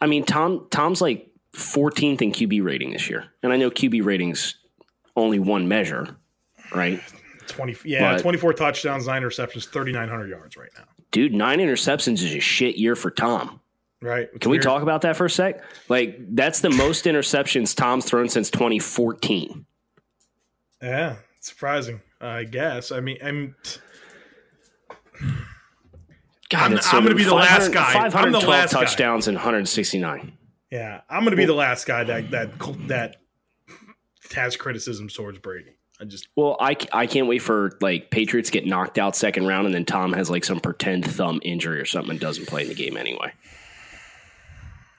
I 0.00 0.06
mean, 0.06 0.24
Tom 0.24 0.66
Tom's 0.70 1.00
like 1.00 1.30
14th 1.54 2.20
in 2.20 2.32
QB 2.32 2.62
rating 2.62 2.92
this 2.92 3.08
year, 3.08 3.24
and 3.42 3.52
I 3.52 3.56
know 3.56 3.70
QB 3.70 4.04
ratings 4.04 4.56
only 5.16 5.38
one 5.38 5.68
measure, 5.68 6.16
right? 6.74 7.00
20 7.48 7.76
yeah, 7.84 8.14
But- 8.14 8.22
24 8.22 8.52
touchdowns, 8.52 9.06
nine 9.06 9.24
receptions, 9.24 9.66
3900 9.66 10.28
yards 10.28 10.56
right 10.56 10.70
now. 10.76 10.84
Dude, 11.10 11.32
nine 11.32 11.58
interceptions 11.58 12.22
is 12.22 12.34
a 12.34 12.40
shit 12.40 12.76
year 12.76 12.94
for 12.94 13.10
Tom. 13.10 13.60
Right? 14.00 14.28
It's 14.32 14.38
Can 14.42 14.50
we 14.52 14.58
talk 14.58 14.82
about 14.82 15.00
that 15.02 15.16
for 15.16 15.24
a 15.24 15.30
sec? 15.30 15.60
Like, 15.88 16.18
that's 16.36 16.60
the 16.60 16.70
most 16.70 17.06
interceptions 17.06 17.74
Tom's 17.74 18.04
thrown 18.04 18.28
since 18.28 18.50
2014. 18.50 19.64
Yeah, 20.82 21.16
surprising. 21.48 22.00
I 22.20 22.44
guess. 22.44 22.90
I 22.92 23.00
mean, 23.00 23.18
I'm. 23.22 23.54
God, 26.50 26.72
I'm- 26.72 26.80
I'm 26.92 27.02
gonna 27.02 27.14
be 27.14 27.24
the 27.24 27.34
last 27.34 27.72
guy. 27.72 27.92
I'm 27.94 28.04
the 28.04 28.10
512 28.40 28.44
last 28.48 28.72
guy. 28.74 28.80
touchdowns 28.80 29.28
and 29.28 29.36
169. 29.36 30.32
Yeah, 30.70 31.00
I'm 31.08 31.20
going 31.20 31.30
to 31.30 31.36
be 31.36 31.46
the 31.46 31.54
last 31.54 31.86
guy 31.86 32.04
that 32.04 32.30
that 32.30 32.50
that 32.88 33.16
has 34.34 34.54
criticism 34.56 35.08
towards 35.08 35.38
Brady. 35.38 35.70
I 36.00 36.04
just 36.04 36.28
Well, 36.36 36.56
I, 36.60 36.76
I 36.92 37.06
can't 37.06 37.26
wait 37.26 37.38
for 37.40 37.76
like 37.80 38.10
Patriots 38.10 38.50
get 38.50 38.66
knocked 38.66 38.98
out 38.98 39.16
second 39.16 39.46
round, 39.46 39.64
and 39.66 39.74
then 39.74 39.84
Tom 39.86 40.12
has 40.12 40.28
like 40.30 40.44
some 40.44 40.60
pretend 40.60 41.04
thumb 41.10 41.40
injury 41.42 41.80
or 41.80 41.86
something 41.86 42.10
and 42.12 42.20
doesn't 42.20 42.46
play 42.48 42.62
in 42.62 42.68
the 42.68 42.74
game 42.74 42.96
anyway. 42.98 43.32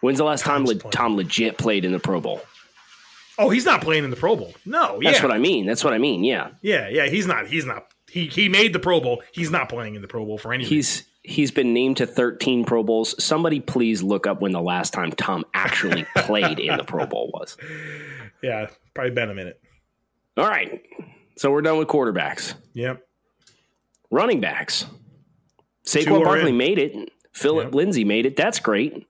When's 0.02 0.18
the 0.18 0.24
last 0.24 0.44
time 0.44 0.66
le- 0.66 0.76
Tom 0.76 1.16
legit 1.16 1.58
played 1.58 1.86
in 1.86 1.92
the 1.92 2.00
Pro 2.00 2.20
Bowl? 2.20 2.42
Oh, 3.40 3.50
he's 3.50 3.66
not 3.66 3.82
playing 3.82 4.04
in 4.04 4.10
the 4.10 4.16
Pro 4.18 4.36
Bowl. 4.36 4.54
No, 4.66 5.00
yeah, 5.02 5.12
That's 5.12 5.24
what 5.24 5.32
I 5.32 5.38
mean. 5.40 5.66
That's 5.66 5.84
what 5.84 5.94
I 5.94 5.98
mean. 5.98 6.24
Yeah, 6.24 6.50
yeah, 6.62 6.90
yeah. 6.90 7.08
He's 7.08 7.26
not. 7.26 7.48
He's 7.48 7.66
not. 7.66 7.88
He 8.12 8.26
he 8.28 8.50
made 8.50 8.74
the 8.74 8.80
Pro 8.80 9.00
Bowl. 9.02 9.24
He's 9.32 9.50
not 9.50 9.70
playing 9.70 9.96
in 9.96 10.02
the 10.02 10.08
Pro 10.08 10.26
Bowl 10.26 10.38
for 10.38 10.52
any 10.54 10.66
he's 10.66 11.06
he's 11.24 11.50
been 11.52 11.74
named 11.74 11.98
to 11.98 12.06
13 12.06 12.66
Pro 12.66 12.84
Bowls. 12.84 13.22
Somebody 13.24 13.60
please 13.60 14.04
look 14.04 14.28
up 14.28 14.42
when 14.42 14.52
the 14.52 14.62
last 14.62 14.94
time 14.94 15.12
Tom 15.12 15.46
actually 15.54 16.06
played 16.18 16.60
in 16.60 16.76
the 16.78 16.84
Pro 16.84 17.06
Bowl 17.08 17.32
was. 17.34 17.58
Yeah, 18.42 18.68
probably 18.94 19.12
been 19.12 19.30
a 19.30 19.34
minute. 19.36 19.62
All 20.38 20.48
right, 20.48 20.82
so 21.36 21.52
we're 21.52 21.62
done 21.62 21.78
with 21.78 21.90
quarterbacks, 21.90 22.54
Yep. 22.74 23.06
running 24.10 24.40
backs. 24.40 24.86
Saquon 25.86 26.24
Barkley 26.24 26.52
in. 26.52 26.58
made 26.58 26.78
it. 26.80 27.12
Phillip 27.34 27.66
Yep. 27.66 27.76
Lindsay 27.76 28.04
made 28.06 28.26
it. 28.26 28.36
That's 28.38 28.60
great. 28.60 29.06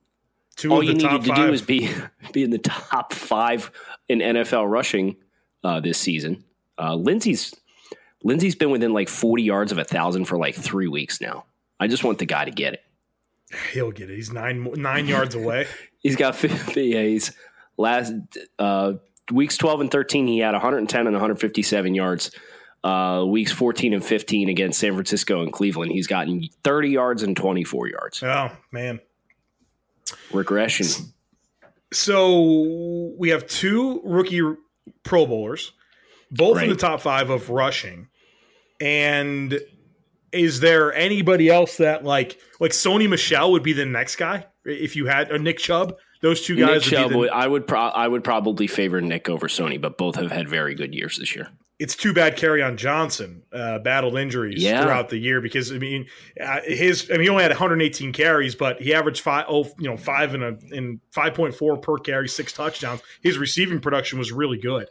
Two 0.56 0.72
all 0.72 0.78
of 0.80 0.84
you 0.84 0.94
the 0.94 1.00
top 1.00 1.12
needed 1.12 1.24
to 1.26 1.34
five. 1.36 1.46
do 1.48 1.52
is 1.52 1.62
be 1.62 1.90
be 2.32 2.42
in 2.42 2.50
the 2.50 2.58
top 2.58 3.12
five 3.12 3.70
in 4.10 4.18
NFL 4.18 4.68
rushing 4.68 5.16
uh, 5.62 5.80
this 5.80 5.98
season. 5.98 6.44
Uh, 6.78 6.94
Lindsay's 6.94 7.54
Lindsay's 8.22 8.54
been 8.54 8.70
within 8.70 8.92
like 8.92 9.08
forty 9.08 9.44
yards 9.44 9.72
of 9.72 9.78
a 9.78 9.84
thousand 9.84 10.24
for 10.24 10.36
like 10.36 10.54
three 10.54 10.88
weeks 10.88 11.20
now. 11.20 11.44
I 11.78 11.86
just 11.86 12.04
want 12.04 12.18
the 12.18 12.26
guy 12.26 12.44
to 12.44 12.50
get 12.50 12.74
it. 12.74 12.84
He'll 13.72 13.90
get 13.92 14.10
it. 14.10 14.16
He's 14.16 14.32
nine 14.32 14.62
nine 14.76 15.06
yards 15.06 15.34
away. 15.34 15.66
He's 16.02 16.16
got 16.16 16.34
50, 16.34 16.82
yeah, 16.82 17.02
he's 17.02 17.30
last 17.76 18.14
uh, 18.58 18.94
weeks 19.30 19.58
twelve 19.58 19.82
and 19.82 19.90
thirteen. 19.90 20.26
He 20.26 20.38
had 20.38 20.52
one 20.52 20.60
hundred 20.62 20.78
and 20.78 20.88
ten 20.88 21.06
and 21.06 21.12
one 21.12 21.20
hundred 21.20 21.40
fifty 21.40 21.62
seven 21.62 21.94
yards. 21.94 22.30
Uh, 22.82 23.22
weeks 23.28 23.52
fourteen 23.52 23.92
and 23.92 24.02
fifteen 24.02 24.48
against 24.48 24.80
San 24.80 24.94
Francisco 24.94 25.42
and 25.42 25.52
Cleveland, 25.52 25.92
he's 25.92 26.06
gotten 26.06 26.48
thirty 26.64 26.88
yards 26.88 27.22
and 27.22 27.36
twenty 27.36 27.64
four 27.64 27.86
yards. 27.86 28.22
Oh 28.22 28.50
man. 28.72 29.00
Regression. 30.32 30.86
So 31.92 33.12
we 33.18 33.30
have 33.30 33.46
two 33.46 34.00
rookie 34.04 34.42
Pro 35.02 35.26
Bowlers, 35.26 35.72
both 36.30 36.56
in 36.62 36.70
the 36.70 36.76
top 36.76 37.00
five 37.00 37.30
of 37.30 37.50
rushing. 37.50 38.08
And 38.80 39.58
is 40.32 40.60
there 40.60 40.92
anybody 40.94 41.48
else 41.48 41.76
that 41.78 42.04
like 42.04 42.38
like 42.60 42.70
Sony 42.72 43.08
Michel 43.08 43.52
would 43.52 43.62
be 43.62 43.72
the 43.72 43.84
next 43.86 44.16
guy 44.16 44.46
if 44.64 44.94
you 44.96 45.06
had 45.06 45.30
or 45.30 45.38
Nick 45.38 45.58
Chubb? 45.58 45.96
Those 46.22 46.42
two 46.42 46.54
guys. 46.56 46.66
Nick 46.66 46.74
would 46.76 46.84
be 46.84 46.90
Chubb, 46.90 47.10
the- 47.10 47.18
would- 47.18 47.30
I 47.30 47.46
would 47.46 47.66
pro- 47.66 47.80
I 47.88 48.06
would 48.06 48.22
probably 48.24 48.66
favor 48.66 49.00
Nick 49.00 49.28
over 49.28 49.48
Sony, 49.48 49.80
but 49.80 49.98
both 49.98 50.16
have 50.16 50.30
had 50.30 50.48
very 50.48 50.74
good 50.74 50.94
years 50.94 51.18
this 51.18 51.34
year. 51.34 51.48
It's 51.80 51.96
too 51.96 52.12
bad 52.12 52.38
on 52.44 52.76
Johnson 52.76 53.42
uh, 53.54 53.78
battled 53.78 54.18
injuries 54.18 54.62
Yeah. 54.62 54.82
throughout 54.82 55.08
the 55.08 55.16
year 55.16 55.40
because 55.40 55.72
I 55.72 55.78
mean 55.78 56.06
uh, 56.38 56.60
his 56.64 57.10
I 57.10 57.14
mean 57.14 57.22
he 57.22 57.28
only 57.30 57.42
had 57.42 57.50
118 57.50 58.12
carries, 58.12 58.54
but 58.54 58.80
he 58.82 58.92
averaged 58.92 59.22
five 59.22 59.46
oh 59.48 59.64
you 59.78 59.88
know 59.88 59.96
five 59.96 60.34
in 60.34 60.42
a 60.42 60.58
in 60.72 61.00
5.4 61.16 61.82
per 61.82 61.96
carry, 61.96 62.28
six 62.28 62.52
touchdowns. 62.52 63.00
His 63.22 63.38
receiving 63.38 63.80
production 63.80 64.18
was 64.18 64.30
really 64.30 64.58
good. 64.58 64.88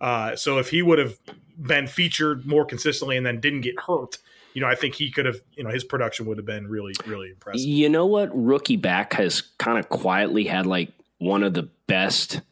Uh, 0.00 0.36
so 0.36 0.58
if 0.58 0.70
he 0.70 0.80
would 0.80 1.00
have 1.00 1.18
been 1.60 1.88
featured 1.88 2.46
more 2.46 2.64
consistently 2.64 3.16
and 3.16 3.26
then 3.26 3.40
didn't 3.40 3.62
get 3.62 3.74
hurt, 3.80 4.18
you 4.54 4.60
know 4.60 4.68
I 4.68 4.76
think 4.76 4.94
he 4.94 5.10
could 5.10 5.26
have 5.26 5.40
you 5.54 5.64
know 5.64 5.70
his 5.70 5.82
production 5.82 6.24
would 6.26 6.38
have 6.38 6.46
been 6.46 6.68
really 6.68 6.94
really 7.04 7.30
impressive. 7.30 7.66
You 7.66 7.88
know 7.88 8.06
what? 8.06 8.30
Rookie 8.32 8.76
back 8.76 9.14
has 9.14 9.42
kind 9.58 9.76
of 9.76 9.88
quietly 9.88 10.44
had 10.44 10.66
like 10.66 10.92
one 11.18 11.42
of 11.42 11.52
the 11.54 11.68
best 11.88 12.42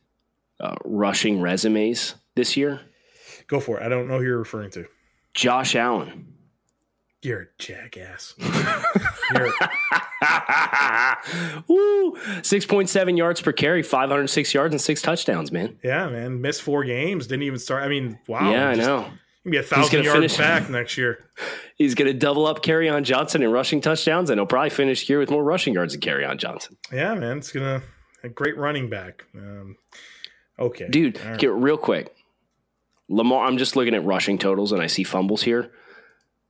uh, 0.59 0.75
rushing 0.85 1.41
resumes 1.41 2.17
this 2.35 2.57
year. 2.57 2.81
Go 3.49 3.61
for 3.61 3.79
it. 3.79 3.83
I 3.83 3.89
don't 3.89 4.09
know 4.09 4.19
who 4.19 4.25
you're 4.25 4.39
referring 4.39 4.71
to. 4.73 4.87
Josh 5.35 5.75
Allen. 5.77 6.33
You're 7.23 7.41
a 7.43 7.47
jackass. 7.59 8.35
You're, 9.35 9.47
Woo! 11.69 12.13
6.7 12.43 13.17
yards 13.19 13.41
per 13.41 13.53
carry, 13.53 13.83
506 13.83 14.55
yards, 14.55 14.73
and 14.75 14.81
six 14.81 15.03
touchdowns, 15.03 15.51
man. 15.51 15.79
yeah, 15.83 16.09
man. 16.09 16.41
Missed 16.41 16.63
four 16.63 16.85
games. 16.85 17.27
Didn't 17.27 17.43
even 17.45 17.59
start. 17.59 17.83
I 17.83 17.89
mean, 17.89 18.19
wow. 18.29 18.51
yeah, 18.51 18.69
I 18.71 18.75
just- 18.75 18.87
know. 18.87 19.07
Be 19.49 19.59
a 19.59 19.63
thousand 19.63 20.03
yards 20.03 20.13
finish- 20.17 20.37
back 20.39 20.69
next 20.69 20.99
year. 20.99 21.21
He's 21.77 21.95
going 21.95 22.09
to 22.13 22.19
double 22.19 22.47
up 22.47 22.65
Kerryon 22.65 23.05
Johnson 23.05 23.45
in 23.45 23.53
rushing 23.53 23.81
touchdowns, 23.81 24.29
and 24.29 24.41
he'll 24.41 24.47
probably 24.47 24.71
finish 24.71 25.07
here 25.07 25.21
with 25.21 25.31
more 25.31 25.45
rushing 25.45 25.73
yards 25.73 25.93
than 25.93 26.01
Kerryon 26.01 26.37
Johnson. 26.39 26.77
Yeah, 26.93 27.15
man, 27.15 27.39
it's 27.39 27.53
gonna 27.53 27.81
a 28.25 28.29
great 28.29 28.57
running 28.57 28.91
back. 28.91 29.25
Um, 29.37 29.77
okay, 30.59 30.89
Dude, 30.91 31.21
right. 31.25 31.39
get 31.39 31.53
real 31.53 31.77
quick. 31.79 32.13
Lamar, 33.09 33.47
I'm 33.47 33.59
just 33.59 33.77
looking 33.77 33.95
at 33.95 34.05
rushing 34.05 34.39
totals 34.39 34.73
and 34.73 34.83
I 34.83 34.87
see 34.89 35.05
fumbles 35.05 35.43
here. 35.43 35.71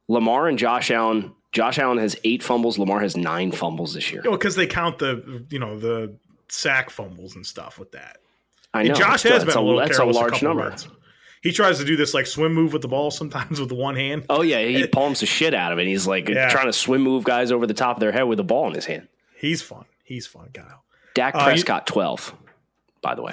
Lamar 0.08 0.48
and 0.48 0.58
Josh 0.58 0.90
Allen. 0.90 1.32
Josh 1.52 1.78
Allen 1.78 1.98
has 1.98 2.16
eight 2.24 2.42
fumbles. 2.42 2.78
Lamar 2.78 3.00
has 3.00 3.16
nine 3.16 3.50
fumbles 3.52 3.94
this 3.94 4.10
year. 4.12 4.22
Well, 4.24 4.32
because 4.32 4.56
they 4.56 4.66
count 4.66 4.98
the 4.98 5.44
you 5.50 5.58
know 5.58 5.78
the 5.78 6.14
sack 6.48 6.90
fumbles 6.90 7.34
and 7.36 7.46
stuff 7.46 7.78
with 7.78 7.92
that. 7.92 8.18
I 8.74 8.80
And 8.80 8.88
know. 8.90 8.94
Josh 8.94 9.20
Still, 9.20 9.32
has 9.32 9.44
been 9.44 9.56
a 9.56 9.60
little 9.60 9.80
that's 9.80 9.92
a 9.92 9.98
careless 10.00 10.16
large 10.16 10.32
couple 10.34 10.48
number. 10.48 10.68
rounds. 10.68 10.88
He 11.42 11.52
tries 11.52 11.78
to 11.78 11.84
do 11.84 11.96
this 11.96 12.12
like 12.14 12.26
swim 12.26 12.52
move 12.54 12.72
with 12.72 12.82
the 12.82 12.88
ball 12.88 13.10
sometimes 13.10 13.60
with 13.60 13.68
the 13.68 13.74
one 13.74 13.96
hand. 13.96 14.26
Oh 14.28 14.42
yeah, 14.42 14.60
he 14.64 14.86
palms 14.86 15.20
the 15.20 15.26
shit 15.26 15.54
out 15.54 15.72
of 15.72 15.78
it. 15.78 15.86
He's 15.86 16.06
like 16.06 16.28
Yeah. 16.28 16.48
trying 16.50 16.66
to 16.66 16.72
swim 16.72 17.02
move 17.02 17.24
guys 17.24 17.52
over 17.52 17.66
the 17.66 17.74
top 17.74 17.96
of 17.96 18.00
their 18.00 18.12
head 18.12 18.22
with 18.24 18.40
a 18.40 18.44
ball 18.44 18.68
in 18.68 18.74
his 18.74 18.84
hand. 18.84 19.08
He's 19.38 19.62
fun. 19.62 19.84
He's 20.04 20.26
fun, 20.26 20.50
Kyle. 20.54 20.82
Dak 21.14 21.34
Uh, 21.34 21.38
you- 21.38 21.44
Prescott 21.44 21.86
twelve, 21.86 22.34
by 23.02 23.14
the 23.14 23.22
way, 23.22 23.32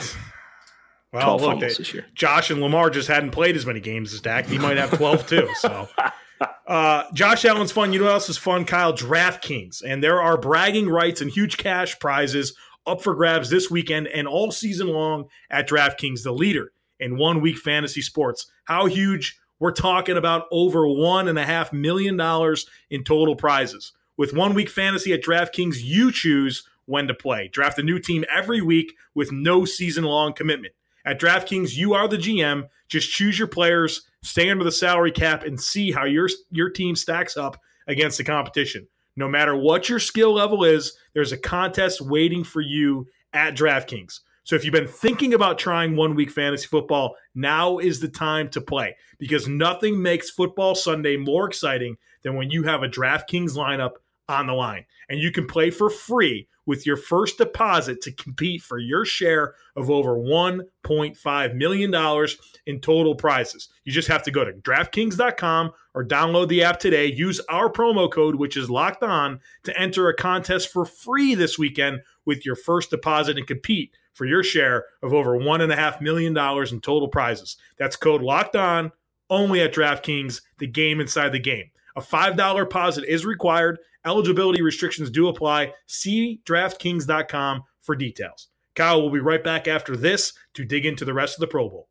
Well, 1.14 1.38
twelve 1.38 1.42
look, 1.42 1.60
they- 1.60 1.68
this 1.68 1.94
year. 1.94 2.06
Josh 2.16 2.50
and 2.50 2.60
Lamar 2.60 2.90
just 2.90 3.08
hadn't 3.08 3.32
played 3.32 3.56
as 3.56 3.66
many 3.66 3.80
games 3.80 4.14
as 4.14 4.22
Dak. 4.22 4.48
He 4.48 4.58
might 4.58 4.78
have 4.78 4.92
12 4.98 5.28
too. 5.28 5.48
So, 5.60 5.88
uh, 6.68 7.04
Josh 7.14 7.46
Allen's 7.46 7.72
fun. 7.72 7.94
You 7.94 8.00
know 8.00 8.06
what 8.06 8.14
else 8.14 8.30
is 8.30 8.38
fun? 8.38 8.66
Kyle, 8.66 8.94
DraftKings. 8.94 9.84
And 9.86 10.04
there 10.04 10.22
are 10.22 10.38
bragging 10.38 10.90
rights 10.90 11.22
and 11.22 11.30
huge 11.30 11.58
cash 11.58 12.00
prizes 12.00 12.56
up 12.88 13.02
for 13.02 13.14
grabs 13.14 13.50
this 13.50 13.70
weekend 13.70 14.08
and 14.08 14.28
all 14.28 14.52
season 14.52 14.88
long 14.88 15.26
at 15.50 15.70
DraftKings, 15.70 16.24
the 16.24 16.34
leader 16.34 16.74
in 17.00 17.18
one 17.18 17.42
week 17.42 17.58
fantasy 17.58 18.02
sports. 18.02 18.48
How 18.66 18.88
huge? 18.88 19.40
We're 19.60 19.72
talking 19.72 20.18
about 20.18 20.48
over 20.52 20.88
one 20.88 21.28
and 21.28 21.38
a 21.40 21.46
half 21.46 21.72
million 21.72 22.18
dollars 22.18 22.66
in 22.90 23.04
total 23.04 23.36
prizes. 23.36 23.94
With 24.18 24.34
one 24.34 24.54
week 24.54 24.70
fantasy 24.70 25.14
at 25.14 25.24
DraftKings, 25.24 25.78
you 25.82 26.12
choose 26.12 26.68
when 26.86 27.08
to 27.08 27.14
play. 27.14 27.48
Draft 27.48 27.80
a 27.80 27.84
new 27.84 28.00
team 28.00 28.26
every 28.36 28.62
week 28.62 28.94
with 29.16 29.32
no 29.32 29.64
season 29.64 30.04
long 30.04 30.34
commitment. 30.34 30.74
At 31.06 31.20
DraftKings, 31.20 31.76
you 31.76 31.94
are 31.94 32.08
the 32.08 32.18
GM. 32.18 32.68
Just 32.88 33.12
choose 33.12 33.38
your 33.38 33.48
players, 33.48 34.04
stay 34.22 34.50
under 34.50 34.64
the 34.64 34.72
salary 34.72 35.12
cap, 35.12 35.44
and 35.44 35.60
see 35.60 35.92
how 35.92 36.06
your 36.06 36.30
your 36.52 36.70
team 36.70 36.96
stacks 36.96 37.36
up 37.38 37.60
against 37.88 38.18
the 38.18 38.24
competition. 38.24 38.88
No 39.16 39.28
matter 39.28 39.56
what 39.56 39.90
your 39.90 40.00
skill 40.00 40.34
level 40.34 40.64
is, 40.64 40.98
there's 41.14 41.32
a 41.32 41.38
contest 41.38 42.02
waiting 42.02 42.44
for 42.44 42.62
you 42.62 43.08
at 43.34 43.56
DraftKings. 43.56 44.20
So 44.46 44.56
if 44.56 44.66
you've 44.66 44.74
been 44.74 44.88
thinking 44.88 45.34
about 45.34 45.58
trying 45.58 45.96
one 45.96 46.16
week 46.16 46.30
fantasy 46.30 46.68
football, 46.68 47.16
now 47.34 47.78
is 47.78 48.00
the 48.00 48.10
time 48.10 48.50
to 48.50 48.62
play 48.62 48.96
because 49.18 49.48
nothing 49.48 50.02
makes 50.02 50.30
football 50.30 50.76
Sunday 50.76 51.16
more 51.16 51.48
exciting 51.48 51.98
than 52.24 52.36
when 52.36 52.50
you 52.50 52.64
have 52.64 52.84
a 52.84 52.90
DraftKings 52.90 53.56
lineup 53.56 53.94
on 54.28 54.48
the 54.48 54.54
line. 54.54 54.86
And 55.10 55.20
you 55.20 55.32
can 55.32 55.48
play 55.48 55.70
for 55.70 55.90
free 55.90 56.48
with 56.66 56.86
your 56.86 56.98
first 56.98 57.38
deposit 57.38 58.02
to 58.02 58.12
compete 58.12 58.62
for 58.62 58.78
your 58.78 59.06
share 59.06 59.56
of 59.76 59.90
over 59.90 60.16
$1.5 60.16 61.56
million 61.56 62.28
in 62.66 62.80
total 62.80 63.16
prizes. 63.16 63.70
You 63.84 63.92
just 63.92 64.08
have 64.08 64.24
to 64.24 64.32
go 64.32 64.46
to 64.46 64.54
DraftKings.com 64.54 65.72
or 65.94 66.06
download 66.06 66.48
the 66.48 66.64
app 66.64 66.80
today. 66.80 67.12
Use 67.12 67.40
our 67.50 67.72
promo 67.72 68.12
code, 68.12 68.36
which 68.36 68.58
is 68.58 68.70
locked 68.70 69.04
on, 69.04 69.40
to 69.64 69.78
enter 69.80 70.10
a 70.10 70.16
contest 70.16 70.72
for 70.72 70.86
free 70.86 71.36
this 71.36 71.60
weekend 71.60 72.02
with 72.26 72.46
your 72.46 72.56
first 72.56 72.90
deposit 72.90 73.38
and 73.38 73.48
compete 73.48 73.96
for 74.14 74.26
your 74.26 74.44
share 74.44 74.86
of 75.02 75.14
over 75.14 75.38
$1.5 75.38 76.02
million 76.02 76.38
in 76.38 76.82
total 76.82 77.08
prizes. 77.08 77.58
That's 77.78 77.96
code 77.96 78.22
locked 78.22 78.56
on 78.56 78.92
only 79.30 79.62
at 79.62 79.74
DraftKings, 79.74 80.42
the 80.60 80.68
game 80.68 81.00
inside 81.00 81.32
the 81.32 81.40
game. 81.40 81.70
A 81.96 82.02
$5 82.02 82.58
deposit 82.58 83.06
is 83.08 83.26
required. 83.26 83.80
Eligibility 84.06 84.62
restrictions 84.62 85.10
do 85.10 85.28
apply. 85.28 85.74
See 85.88 86.42
DraftKings.com 86.46 87.64
for 87.82 87.96
details. 87.96 88.48
Kyle 88.76 89.02
will 89.02 89.12
be 89.12 89.20
right 89.20 89.44
back 89.44 89.68
after 89.68 89.96
this 89.96 90.34
to 90.56 90.66
dig 90.66 90.86
into 90.86 91.06
the 91.06 91.14
rest 91.14 91.36
of 91.36 91.42
the 91.42 91.48
Pro 91.48 91.70
Bowl. 91.70 91.90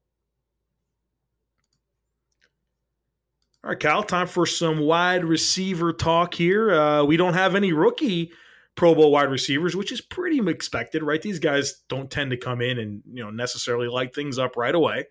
All 3.64 3.70
right, 3.70 3.78
Kyle, 3.78 4.02
time 4.02 4.26
for 4.26 4.44
some 4.44 4.80
wide 4.80 5.24
receiver 5.24 5.92
talk 5.92 6.34
here. 6.34 6.72
Uh, 6.72 7.04
we 7.04 7.16
don't 7.16 7.34
have 7.34 7.54
any 7.54 7.72
rookie 7.72 8.32
Pro 8.74 8.92
Bowl 8.94 9.12
wide 9.12 9.30
receivers, 9.30 9.76
which 9.76 9.92
is 9.92 10.00
pretty 10.00 10.40
expected, 10.50 11.04
right? 11.04 11.22
These 11.22 11.38
guys 11.38 11.82
don't 11.88 12.10
tend 12.10 12.32
to 12.32 12.36
come 12.36 12.60
in 12.60 12.78
and 12.80 13.02
you 13.12 13.22
know 13.22 13.30
necessarily 13.30 13.86
light 13.86 14.14
things 14.14 14.38
up 14.38 14.56
right 14.56 14.74
away. 14.74 15.06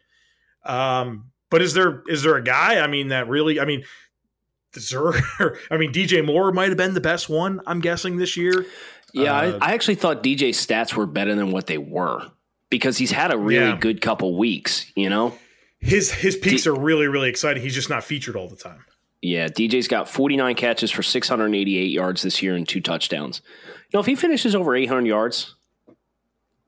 Um, 0.66 1.32
But 1.50 1.62
is 1.62 1.74
there 1.74 2.04
is 2.08 2.24
there 2.24 2.36
a 2.36 2.44
guy? 2.44 2.80
I 2.80 2.88
mean, 2.88 3.10
that 3.10 3.30
really? 3.30 3.60
I 3.60 3.66
mean, 3.66 3.84
Zer, 4.78 5.14
I 5.72 5.78
mean, 5.78 5.92
DJ 5.92 6.26
Moore 6.26 6.52
might 6.52 6.70
have 6.70 6.78
been 6.78 6.94
the 6.94 7.02
best 7.02 7.30
one. 7.30 7.62
I'm 7.68 7.80
guessing 7.82 8.18
this 8.18 8.38
year. 8.38 8.66
Yeah, 9.14 9.34
Uh, 9.34 9.60
I, 9.62 9.72
I 9.72 9.74
actually 9.74 9.96
thought 9.96 10.24
DJ's 10.24 10.66
stats 10.66 10.94
were 10.94 11.06
better 11.06 11.36
than 11.36 11.52
what 11.52 11.68
they 11.68 11.78
were 11.78 12.22
because 12.70 12.98
he's 12.98 13.12
had 13.12 13.34
a 13.34 13.38
really 13.38 13.68
Yeah. 13.72 13.78
good 13.80 14.00
couple 14.02 14.38
weeks. 14.38 14.86
You 14.96 15.10
know. 15.10 15.38
His 15.80 16.12
his 16.12 16.36
peaks 16.38 16.68
are 16.68 16.76
really 16.76 17.08
really 17.08 17.28
exciting. 17.30 17.64
He's 17.64 17.74
just 17.74 17.90
not 17.90 18.04
featured 18.04 18.36
all 18.36 18.48
the 18.48 18.56
time. 18.56 18.86
Yeah, 19.24 19.48
DJ's 19.50 19.88
got 19.88 20.08
49 20.10 20.56
catches 20.56 20.90
for 20.92 21.04
688 21.04 21.92
yards 21.92 22.22
this 22.24 22.42
year 22.42 22.56
and 22.56 22.68
two 22.68 22.82
touchdowns. 22.82 23.42
You 23.68 23.98
know, 23.98 24.00
if 24.00 24.06
he 24.06 24.16
finishes 24.16 24.56
over 24.56 24.76
800 24.76 25.06
yards, 25.08 25.56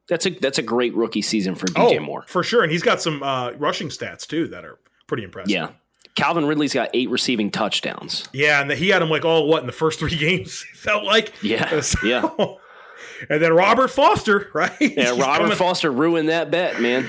that's 0.09 0.25
a 0.25 0.31
that's 0.31 0.57
a 0.57 0.61
great 0.63 0.93
rookie 0.95 1.21
season 1.21 1.55
for 1.55 1.67
DJ 1.67 1.97
oh, 1.97 1.99
Moore. 2.01 2.25
for 2.27 2.43
sure, 2.43 2.63
and 2.63 2.71
he's 2.71 2.83
got 2.83 3.01
some 3.01 3.23
uh, 3.23 3.51
rushing 3.51 3.89
stats 3.89 4.27
too 4.27 4.47
that 4.49 4.65
are 4.65 4.77
pretty 5.07 5.23
impressive. 5.23 5.51
Yeah. 5.51 5.69
Calvin 6.15 6.45
Ridley's 6.45 6.73
got 6.73 6.89
eight 6.93 7.09
receiving 7.09 7.49
touchdowns. 7.51 8.27
yeah, 8.33 8.61
and 8.61 8.71
he 8.71 8.89
had 8.89 9.01
him 9.01 9.09
like 9.09 9.25
all 9.25 9.47
what 9.47 9.61
in 9.61 9.67
the 9.67 9.71
first 9.73 9.99
three 9.99 10.15
games. 10.17 10.63
Felt 10.73 11.03
like 11.03 11.33
Yeah, 11.41 11.79
So- 11.81 12.05
yeah. 12.05 12.29
And 13.29 13.41
then 13.41 13.53
Robert 13.53 13.89
Foster, 13.89 14.49
right? 14.53 14.71
Yeah, 14.81 14.87
He's 15.11 15.11
Robert 15.11 15.43
coming- 15.43 15.57
Foster 15.57 15.91
ruined 15.91 16.29
that 16.29 16.51
bet, 16.51 16.81
man. 16.81 17.07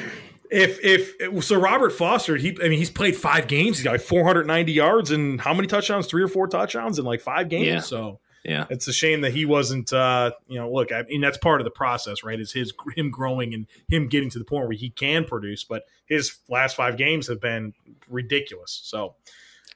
If 0.51 0.79
if 0.85 1.45
so, 1.45 1.59
Robert 1.59 1.91
Foster, 1.93 2.37
he 2.37 2.57
I 2.63 2.69
mean 2.69 2.79
he's 2.79 2.91
played 2.91 3.17
five 3.17 3.49
games. 3.49 3.79
He's 3.79 3.85
got 3.85 3.93
like 3.93 4.01
490 4.03 4.73
yards 4.73 5.11
and 5.11 5.41
how 5.41 5.53
many 5.55 5.67
touchdowns? 5.67 6.07
Three 6.07 6.23
or 6.23 6.29
four 6.29 6.47
touchdowns 6.47 6.99
in 6.99 7.05
like 7.05 7.21
five 7.23 7.49
games. 7.49 7.67
Yeah. 7.67 7.81
So 7.81 8.21
Yeah. 8.45 8.67
it's 8.69 8.87
a 8.87 8.93
shame 8.93 9.23
that 9.23 9.33
he 9.33 9.47
wasn't. 9.47 9.93
uh 9.93 10.33
You 10.49 10.59
know, 10.59 10.71
look, 10.71 10.93
I 10.93 11.03
mean 11.05 11.21
that's 11.21 11.39
part 11.39 11.61
of 11.61 11.65
the 11.65 11.71
process, 11.71 12.23
right? 12.23 12.39
Is 12.39 12.53
his 12.53 12.73
him 12.97 13.11
growing 13.11 13.55
and 13.55 13.67
him 13.89 14.09
getting 14.09 14.31
to 14.31 14.39
the 14.39 14.45
point 14.45 14.67
where 14.69 14.77
he 14.77 14.91
can 14.91 15.25
produce. 15.25 15.65
But 15.65 15.85
his 16.07 16.39
last 16.49 16.77
five 16.77 16.97
games 16.97 17.27
have 17.29 17.41
been 17.41 17.73
ridiculous. 18.09 18.81
So 18.85 19.15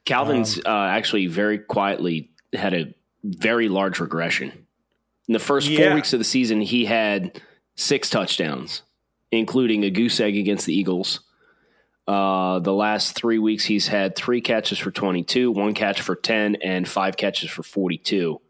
Calvin's 0.04 0.58
uh, 0.58 0.68
actually 0.68 1.26
very 1.26 1.58
quietly 1.58 2.30
had 2.52 2.75
a 2.75 2.94
very 3.25 3.68
large 3.68 4.00
regression. 4.00 4.66
In 5.28 5.32
the 5.34 5.38
first 5.38 5.68
four 5.68 5.94
weeks 5.94 6.12
of 6.14 6.18
the 6.18 6.25
season, 6.25 6.60
he 6.62 6.87
had 6.87 7.42
six 7.75 8.08
touchdowns, 8.08 8.82
including 9.30 9.84
a 9.84 9.90
goose 9.90 10.20
egg 10.20 10.37
against 10.37 10.64
the 10.66 10.75
Eagles. 10.75 11.20
Uh, 12.06 12.58
the 12.60 12.72
last 12.72 13.14
three 13.14 13.38
weeks, 13.38 13.64
he's 13.66 13.87
had 13.87 14.16
three 14.16 14.40
catches 14.40 14.78
for 14.78 14.90
22, 14.90 15.50
one 15.52 15.75
catch 15.75 16.00
for 16.00 16.16
10, 16.16 16.56
and 16.56 16.88
five 16.88 17.18
catches 17.18 17.50
for 17.50 17.62
42. 17.62 18.40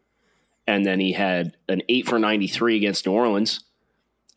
And 0.69 0.85
then 0.85 0.99
he 0.99 1.13
had 1.13 1.57
an 1.67 1.81
eight 1.89 2.07
for 2.07 2.19
93 2.19 2.75
against 2.75 3.07
New 3.07 3.11
Orleans. 3.11 3.61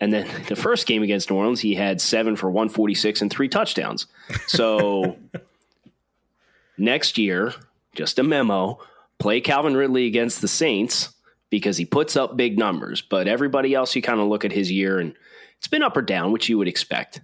And 0.00 0.10
then 0.10 0.26
the 0.48 0.56
first 0.56 0.86
game 0.86 1.02
against 1.02 1.28
New 1.30 1.36
Orleans, 1.36 1.60
he 1.60 1.74
had 1.74 2.00
seven 2.00 2.36
for 2.36 2.50
146 2.50 3.20
and 3.20 3.30
three 3.30 3.50
touchdowns. 3.50 4.06
So 4.46 5.18
next 6.78 7.18
year, 7.18 7.52
just 7.94 8.18
a 8.18 8.22
memo, 8.22 8.78
play 9.18 9.42
Calvin 9.42 9.76
Ridley 9.76 10.06
against 10.06 10.40
the 10.40 10.48
Saints 10.48 11.10
because 11.50 11.76
he 11.76 11.84
puts 11.84 12.16
up 12.16 12.34
big 12.34 12.58
numbers. 12.58 13.02
But 13.02 13.28
everybody 13.28 13.74
else, 13.74 13.94
you 13.94 14.00
kind 14.00 14.18
of 14.18 14.26
look 14.26 14.46
at 14.46 14.52
his 14.52 14.72
year 14.72 14.98
and 14.98 15.14
it's 15.58 15.68
been 15.68 15.82
up 15.82 15.98
or 15.98 16.02
down, 16.02 16.32
which 16.32 16.48
you 16.48 16.56
would 16.56 16.66
expect. 16.66 17.20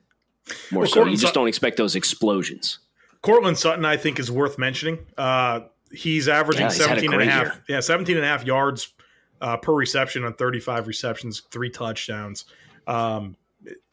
More 0.70 0.82
Well, 0.82 0.90
so, 0.90 1.04
you 1.06 1.12
just 1.12 1.22
Sut- 1.22 1.34
don't 1.34 1.48
expect 1.48 1.78
those 1.78 1.96
explosions. 1.96 2.78
Courtland 3.22 3.56
Sutton, 3.56 3.86
I 3.86 3.96
think, 3.96 4.18
is 4.18 4.30
worth 4.30 4.58
mentioning. 4.58 4.98
Uh, 5.16 5.60
he's 5.90 6.28
averaging 6.28 6.66
Yeah, 6.66 6.72
he's 6.72 6.84
17 6.84 7.10
and 7.14 7.22
a 7.22 7.24
half. 7.24 7.42
year. 7.42 7.64
Yeah, 7.70 7.80
17 7.80 8.14
and 8.16 8.24
a 8.24 8.28
half 8.28 8.44
yards 8.44 8.92
uh, 9.40 9.56
per 9.56 9.72
reception 9.74 10.24
on 10.24 10.34
35 10.34 10.86
receptions, 10.86 11.42
three 11.50 11.70
touchdowns. 11.70 12.44
Um, 12.86 13.36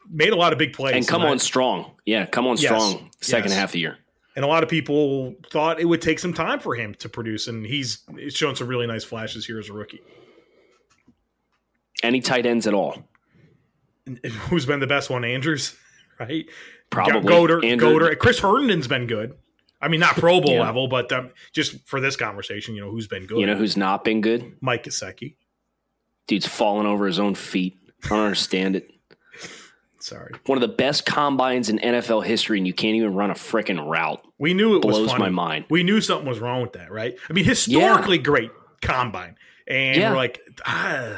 made 0.10 0.32
a 0.34 0.36
lot 0.36 0.54
of 0.54 0.60
big 0.60 0.74
plays. 0.74 0.96
And 0.96 1.08
come 1.08 1.24
on 1.24 1.40
strong. 1.40 1.92
Yeah, 2.06 2.26
come 2.26 2.46
on 2.48 2.58
Yes. 2.58 2.66
strong 2.66 3.10
second 3.22 3.50
Yes. 3.52 3.60
half 3.60 3.70
of 3.70 3.74
the 3.74 3.80
year. 3.80 3.98
And 4.36 4.44
a 4.44 4.48
lot 4.48 4.64
of 4.64 4.70
people 4.70 5.34
thought 5.50 5.80
it 5.80 5.86
would 5.86 6.02
take 6.02 6.20
some 6.20 6.34
time 6.34 6.60
for 6.60 6.76
him 6.76 6.94
to 6.96 7.08
produce, 7.08 7.48
and 7.48 7.66
he's 7.66 8.00
he's 8.18 8.34
shown 8.36 8.56
some 8.56 8.68
really 8.68 8.86
nice 8.88 9.04
flashes 9.04 9.46
here 9.46 9.60
as 9.60 9.70
a 9.70 9.74
rookie. 9.74 10.02
Any 12.04 12.20
tight 12.22 12.46
ends 12.46 12.68
at 12.68 12.74
all. 12.74 13.08
Who's 14.50 14.66
been 14.66 14.80
the 14.80 14.88
best 14.88 15.10
one? 15.10 15.24
Andrews, 15.24 15.76
right? 16.20 16.46
Probably. 16.90 17.22
Goedert, 17.34 17.64
Andrew- 17.66 17.98
Goedert. 17.98 18.20
Chris 18.20 18.40
Herndon's 18.40 18.88
been 18.88 19.08
good. 19.08 19.34
I 19.82 19.88
mean, 19.88 20.00
not 20.00 20.16
Pro 20.16 20.42
Bowl 20.42 20.54
Yeah. 20.54 20.62
level, 20.62 20.88
but 20.88 21.12
um, 21.12 21.32
just 21.54 21.88
for 21.88 22.00
this 22.00 22.16
conversation, 22.16 22.76
you 22.76 22.82
know, 22.82 22.92
who's 22.92 23.08
been 23.08 23.26
good? 23.26 23.40
You 23.40 23.46
know 23.46 23.56
who's 23.56 23.78
not 23.78 24.04
been 24.04 24.22
good? 24.22 24.56
Mike 24.62 24.84
Gesicki. 24.84 25.36
Dude's 26.28 26.48
falling 26.48 26.88
over 26.88 27.06
his 27.06 27.20
own 27.20 27.36
feet. 27.36 27.78
I 28.06 28.10
don't 28.10 28.20
understand 28.20 28.76
it. 28.78 28.92
Sorry, 30.00 30.34
One 30.46 30.56
of 30.58 30.62
the 30.62 30.68
best 30.76 31.08
combines 31.08 31.68
in 31.70 31.80
NFL 31.80 32.24
history, 32.26 32.60
and 32.60 32.68
you 32.68 32.74
can't 32.74 32.96
even 32.96 33.16
run 33.16 33.32
a 33.32 33.34
freaking 33.34 33.90
route. 33.90 34.22
we 34.38 34.54
knew 34.54 34.76
it 34.76 34.86
was 34.86 34.98
Blows 35.00 35.18
my 35.18 35.30
mind. 35.30 35.66
We 35.70 35.82
knew 35.82 36.00
something 36.00 36.28
was 36.28 36.38
wrong 36.40 36.62
with 36.62 36.74
that, 36.74 36.92
right? 36.92 37.16
I 37.28 37.34
mean, 37.34 37.44
historically 37.46 38.20
great 38.20 38.52
combine, 38.84 39.36
and 39.68 39.98
Yeah. 39.98 40.12
we're 40.12 40.16
like, 40.18 40.42
ah, 40.66 41.18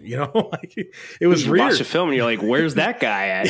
you 0.00 0.16
know, 0.16 0.30
like 0.52 0.74
it 1.20 1.26
was 1.26 1.44
you 1.44 1.52
weird. 1.52 1.60
watch 1.68 1.78
the 1.78 1.84
film 1.84 2.08
and 2.08 2.16
you're 2.16 2.24
like, 2.26 2.40
"Where's 2.42 2.74
that 2.74 3.00
guy 3.00 3.28
at?" 3.28 3.46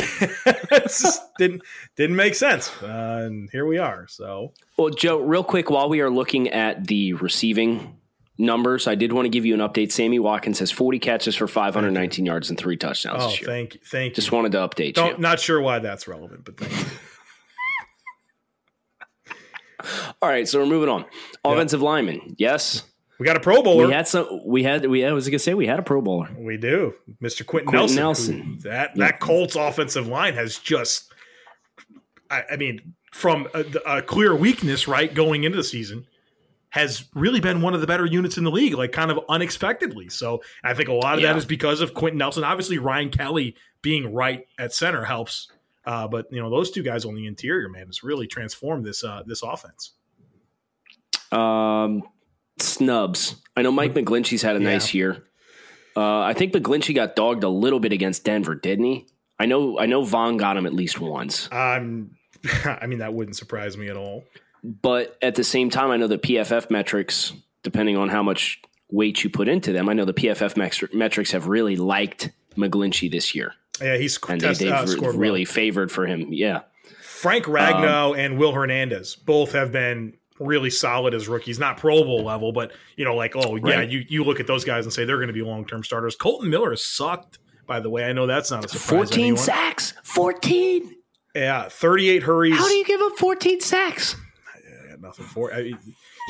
Just 0.82 1.22
didn't 1.38 1.62
didn't 1.96 2.16
make 2.16 2.34
sense, 2.34 2.70
uh, 2.82 3.22
and 3.26 3.48
here 3.50 3.66
we 3.66 3.78
are. 3.78 4.06
So 4.08 4.52
Well, 4.76 4.90
Joe, 4.90 5.18
real 5.20 5.44
quick, 5.44 5.70
while 5.70 5.88
we 5.88 6.00
are 6.00 6.10
looking 6.10 6.48
at 6.50 6.86
the 6.86 7.12
receiving 7.14 7.96
numbers, 8.36 8.86
I 8.88 8.96
did 8.96 9.12
want 9.12 9.26
to 9.26 9.28
give 9.30 9.44
you 9.46 9.54
an 9.54 9.60
update. 9.60 9.92
Sammy 9.92 10.18
Watkins 10.18 10.58
has 10.58 10.70
40 10.72 10.98
catches 10.98 11.36
for 11.36 11.46
519 11.46 12.26
yards 12.26 12.50
and 12.50 12.58
three 12.58 12.76
touchdowns 12.76 13.22
oh, 13.22 13.28
this 13.28 13.40
year. 13.40 13.46
thank 13.46 13.74
you, 13.74 13.80
thank 13.84 14.14
Just 14.14 14.30
you. 14.30 14.36
wanted 14.36 14.52
to 14.52 14.58
update 14.58 14.94
Don't 14.94 15.16
you. 15.16 15.22
not 15.22 15.38
sure 15.38 15.60
why 15.60 15.78
that's 15.78 16.08
relevant, 16.08 16.44
but 16.44 16.56
thank 16.58 16.72
you. 16.72 16.86
All 20.22 20.28
right, 20.28 20.48
so 20.48 20.58
we're 20.60 20.66
moving 20.66 20.88
on. 20.88 21.04
Offensive 21.44 21.82
lineman, 21.82 22.34
yes, 22.38 22.82
We 23.18 23.26
got 23.26 23.36
a 23.36 23.40
Pro 23.40 23.62
Bowler. 23.62 23.86
we 23.86 23.92
had 23.92 24.08
some. 24.08 24.40
We 24.44 24.62
had. 24.64 24.86
We 24.86 25.04
I 25.04 25.12
was 25.12 25.28
gonna 25.28 25.38
say 25.38 25.54
we 25.54 25.66
had 25.66 25.78
a 25.78 25.82
Pro 25.82 26.00
Bowler. 26.02 26.30
We 26.36 26.56
do, 26.56 26.94
Mr. 27.22 27.46
Quentin, 27.46 27.68
Quentin 27.68 27.96
Nelson. 27.96 28.36
Nelson. 28.38 28.40
who- 28.40 28.68
that 28.68 28.96
Yeah. 28.96 29.04
that 29.06 29.20
Colts 29.20 29.54
offensive 29.56 30.06
line 30.08 30.34
has 30.34 30.58
just, 30.58 31.12
I, 32.30 32.42
I 32.52 32.56
mean, 32.56 32.94
from 33.12 33.46
a, 33.54 33.64
a 33.86 34.02
clear 34.02 34.34
weakness, 34.34 34.88
right, 34.88 35.12
going 35.14 35.44
into 35.44 35.56
the 35.56 35.62
season, 35.64 36.06
has 36.70 37.04
really 37.14 37.38
been 37.38 37.60
one 37.62 37.72
of 37.72 37.80
the 37.80 37.86
better 37.86 38.04
units 38.04 38.36
in 38.36 38.42
the 38.42 38.50
league, 38.50 38.74
like 38.74 38.90
kind 38.90 39.12
of 39.12 39.20
unexpectedly. 39.28 40.08
So 40.08 40.42
I 40.64 40.74
think 40.74 40.88
a 40.88 40.92
lot 40.92 41.14
of 41.14 41.20
Yeah. 41.20 41.32
that 41.32 41.38
is 41.38 41.44
because 41.46 41.80
of 41.80 41.94
Quentin 41.94 42.18
Nelson. 42.18 42.42
Obviously, 42.42 42.78
Ryan 42.78 43.10
Kelly 43.10 43.54
being 43.80 44.12
right 44.12 44.44
at 44.58 44.72
center 44.74 45.04
helps, 45.04 45.52
uh, 45.86 46.08
but 46.08 46.26
you 46.32 46.42
know 46.42 46.50
those 46.50 46.72
two 46.72 46.82
guys 46.82 47.04
on 47.04 47.14
the 47.14 47.26
interior, 47.28 47.68
man, 47.68 47.86
has 47.86 48.02
really 48.02 48.26
transformed 48.26 48.84
this 48.84 49.04
uh, 49.04 49.22
this 49.24 49.42
offense. 49.44 49.92
Um, 51.30 52.02
snubs. 52.66 53.36
I 53.56 53.62
know 53.62 53.72
Mike 53.72 53.94
McGlinchey's 53.94 54.42
had 54.42 54.56
a 54.56 54.58
Yeah. 54.60 54.72
nice 54.72 54.94
year. 54.94 55.24
Uh, 55.96 56.20
I 56.20 56.32
think 56.32 56.52
McGlinchey 56.52 56.94
got 56.94 57.14
dogged 57.14 57.44
a 57.44 57.48
little 57.48 57.78
bit 57.80 57.92
against 57.92 58.24
Denver, 58.24 58.54
didn't 58.54 58.84
he? 58.84 59.06
I 59.38 59.46
know. 59.46 59.78
I 59.78 59.86
know 59.86 60.02
Von 60.04 60.36
got 60.36 60.56
him 60.56 60.66
at 60.66 60.72
least 60.74 61.00
once. 61.00 61.48
Um, 61.52 62.10
I 62.64 62.86
mean, 62.86 62.98
that 62.98 63.14
wouldn't 63.14 63.36
surprise 63.36 63.76
me 63.76 63.88
at 63.88 63.96
all. 63.96 64.24
But 64.62 65.16
at 65.22 65.34
the 65.34 65.44
same 65.44 65.70
time, 65.70 65.90
I 65.90 65.96
know 65.96 66.06
the 66.06 66.18
PFF 66.18 66.70
metrics, 66.70 67.32
depending 67.62 67.96
on 67.96 68.08
how 68.08 68.22
much 68.22 68.60
weight 68.90 69.22
you 69.22 69.30
put 69.30 69.46
into 69.48 69.72
them, 69.72 69.88
I 69.88 69.92
know 69.92 70.04
the 70.04 70.14
PFF 70.14 70.56
metrics 70.94 71.30
have 71.32 71.46
really 71.48 71.76
liked 71.76 72.30
McGlinchey 72.56 73.10
this 73.10 73.34
year, 73.34 73.52
Yeah, 73.80 73.96
he's 73.96 74.18
and 74.28 74.40
they, 74.40 74.52
they've 74.54 74.72
uh, 74.72 74.80
re- 74.82 74.86
scored 74.86 75.14
well. 75.14 75.18
really 75.20 75.44
favored 75.44 75.90
for 75.92 76.06
him. 76.06 76.32
Yeah, 76.32 76.60
Frank 77.02 77.44
Ragnow 77.46 78.12
Um, 78.12 78.18
and 78.18 78.38
Will 78.38 78.52
Hernandez 78.52 79.16
both 79.16 79.52
have 79.52 79.70
been 79.72 80.14
really 80.38 80.70
solid 80.70 81.14
as 81.14 81.28
rookies, 81.28 81.58
not 81.58 81.76
Pro 81.76 82.02
Bowl 82.04 82.24
level, 82.24 82.52
but 82.52 82.72
you 82.96 83.04
know, 83.04 83.14
like 83.14 83.34
oh 83.36 83.56
yeah, 83.56 83.82
you 83.82 84.04
you 84.08 84.24
look 84.24 84.40
at 84.40 84.46
those 84.46 84.64
guys 84.64 84.84
and 84.84 84.92
say 84.92 85.04
they're 85.04 85.16
going 85.16 85.28
to 85.28 85.34
be 85.34 85.42
long 85.42 85.66
term 85.66 85.84
starters. 85.84 86.16
Kolton 86.16 86.50
Miller 86.50 86.70
has 86.70 86.82
sucked, 86.84 87.38
by 87.66 87.80
the 87.80 87.90
way. 87.90 88.04
I 88.04 88.12
know 88.12 88.26
that's 88.26 88.50
not 88.50 88.64
a 88.64 88.68
surprise. 88.68 88.88
fourteen 88.88 89.36
sacks. 89.36 89.94
Fourteen. 90.02 90.96
Yeah, 91.34 91.68
thirty 91.68 92.10
eight 92.10 92.22
hurries. 92.22 92.56
How 92.56 92.68
do 92.68 92.74
you 92.74 92.84
give 92.84 93.00
up 93.00 93.16
fourteen 93.18 93.60
sacks? 93.60 94.16
I 94.54 94.90
got 94.90 95.00
nothing 95.00 95.26
for. 95.26 95.52
I, 95.52 95.72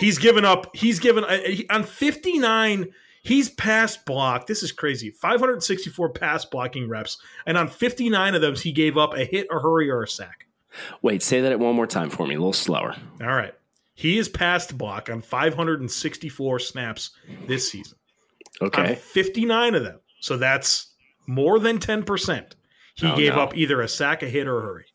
he's 0.01 0.19
given 0.19 0.45
up. 0.45 0.75
He's 0.75 0.99
given 0.99 1.25
on 1.71 1.85
fifty 1.85 2.39
nine. 2.39 2.93
He's 3.23 3.49
pass 3.49 3.97
blocked. 3.97 4.49
This 4.49 4.63
is 4.63 4.71
crazy. 4.71 5.09
564 5.09 6.11
pass 6.11 6.45
blocking 6.45 6.91
reps, 6.91 7.17
and 7.47 7.57
on 7.57 7.69
59 7.69 8.35
of 8.35 8.43
those, 8.43 8.61
he 8.61 8.71
gave 8.71 8.99
up 8.99 9.15
a 9.15 9.25
hit, 9.25 9.47
a 9.51 9.59
hurry, 9.59 9.89
or 9.89 10.03
a 10.03 10.07
sack. 10.07 10.47
Wait, 11.01 11.23
say 11.23 11.41
that 11.41 11.59
one 11.59 11.75
more 11.75 11.87
time 11.87 12.11
for 12.11 12.27
me, 12.27 12.35
a 12.35 12.39
little 12.39 12.53
slower. 12.53 12.95
All 13.23 13.27
right. 13.29 13.55
He 13.95 14.19
is 14.19 14.29
passed 14.29 14.77
block 14.77 15.09
on 15.09 15.23
564 15.23 16.59
snaps 16.59 17.11
this 17.47 17.71
season. 17.71 17.97
On 18.61 18.67
Okay, 18.69 18.95
59 18.97 19.75
of 19.75 19.85
them. 19.85 20.01
So 20.21 20.37
that's 20.37 20.95
more 21.27 21.59
than 21.59 21.79
10%. 21.79 22.53
He 22.97 23.07
Oh, 23.07 23.17
gave 23.17 23.35
no. 23.35 23.41
up 23.41 23.57
either 23.57 23.81
a 23.81 23.89
sack, 23.89 24.23
a 24.23 24.29
hit, 24.29 24.47
or 24.47 24.59
a 24.59 24.63
hurry. 24.63 24.87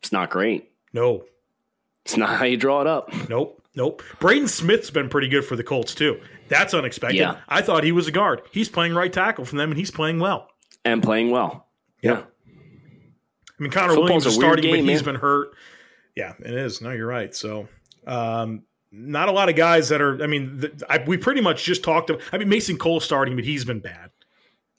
it's 0.00 0.12
not 0.12 0.30
great. 0.30 0.70
No. 0.92 1.24
It's 2.04 2.16
not 2.16 2.30
how 2.38 2.44
you 2.44 2.56
draw 2.56 2.80
it 2.80 2.86
up. 2.86 3.08
Nope. 3.28 3.62
Nope. 3.76 4.02
Braden 4.18 4.48
Smith's 4.48 4.90
been 4.90 5.08
pretty 5.08 5.28
good 5.28 5.44
for 5.44 5.54
the 5.56 5.62
Colts, 5.62 5.94
too. 5.94 6.20
That's 6.48 6.74
unexpected. 6.74 7.18
Yeah. 7.18 7.38
I 7.48 7.62
thought 7.62 7.84
he 7.84 7.92
was 7.92 8.08
a 8.08 8.12
guard. 8.12 8.42
He's 8.50 8.68
playing 8.68 8.94
right 8.94 9.12
tackle 9.12 9.44
for 9.44 9.56
them, 9.56 9.70
and 9.70 9.78
he's 9.78 9.90
playing 9.92 10.18
well. 10.18 10.48
And 10.84 11.02
playing 11.02 11.30
well. 11.30 11.68
Yeah. 12.02 12.22
I 12.48 13.62
mean, 13.62 13.70
Connor 13.70 13.90
Football's 13.94 14.24
Williams 14.24 14.26
is 14.26 14.34
starting, 14.34 14.62
game, 14.64 14.84
but 14.84 14.90
he's 14.90 15.04
man. 15.04 15.14
been 15.14 15.20
hurt. 15.20 15.54
Yeah, 16.16 16.34
it 16.38 16.54
is. 16.54 16.80
No, 16.80 16.90
you're 16.90 17.06
right. 17.06 17.34
So, 17.34 17.68
um, 18.06 18.62
not 18.90 19.28
a 19.28 19.32
lot 19.32 19.48
of 19.48 19.56
guys 19.56 19.88
that 19.88 20.00
are. 20.00 20.22
I 20.22 20.26
mean, 20.26 20.58
the, 20.58 20.84
I, 20.88 21.02
we 21.06 21.16
pretty 21.16 21.40
much 21.40 21.64
just 21.64 21.82
talked. 21.82 22.10
About, 22.10 22.22
I 22.32 22.38
mean, 22.38 22.48
Mason 22.48 22.76
Cole 22.76 23.00
starting, 23.00 23.34
but 23.36 23.44
he's 23.44 23.64
been 23.64 23.80
bad. 23.80 24.10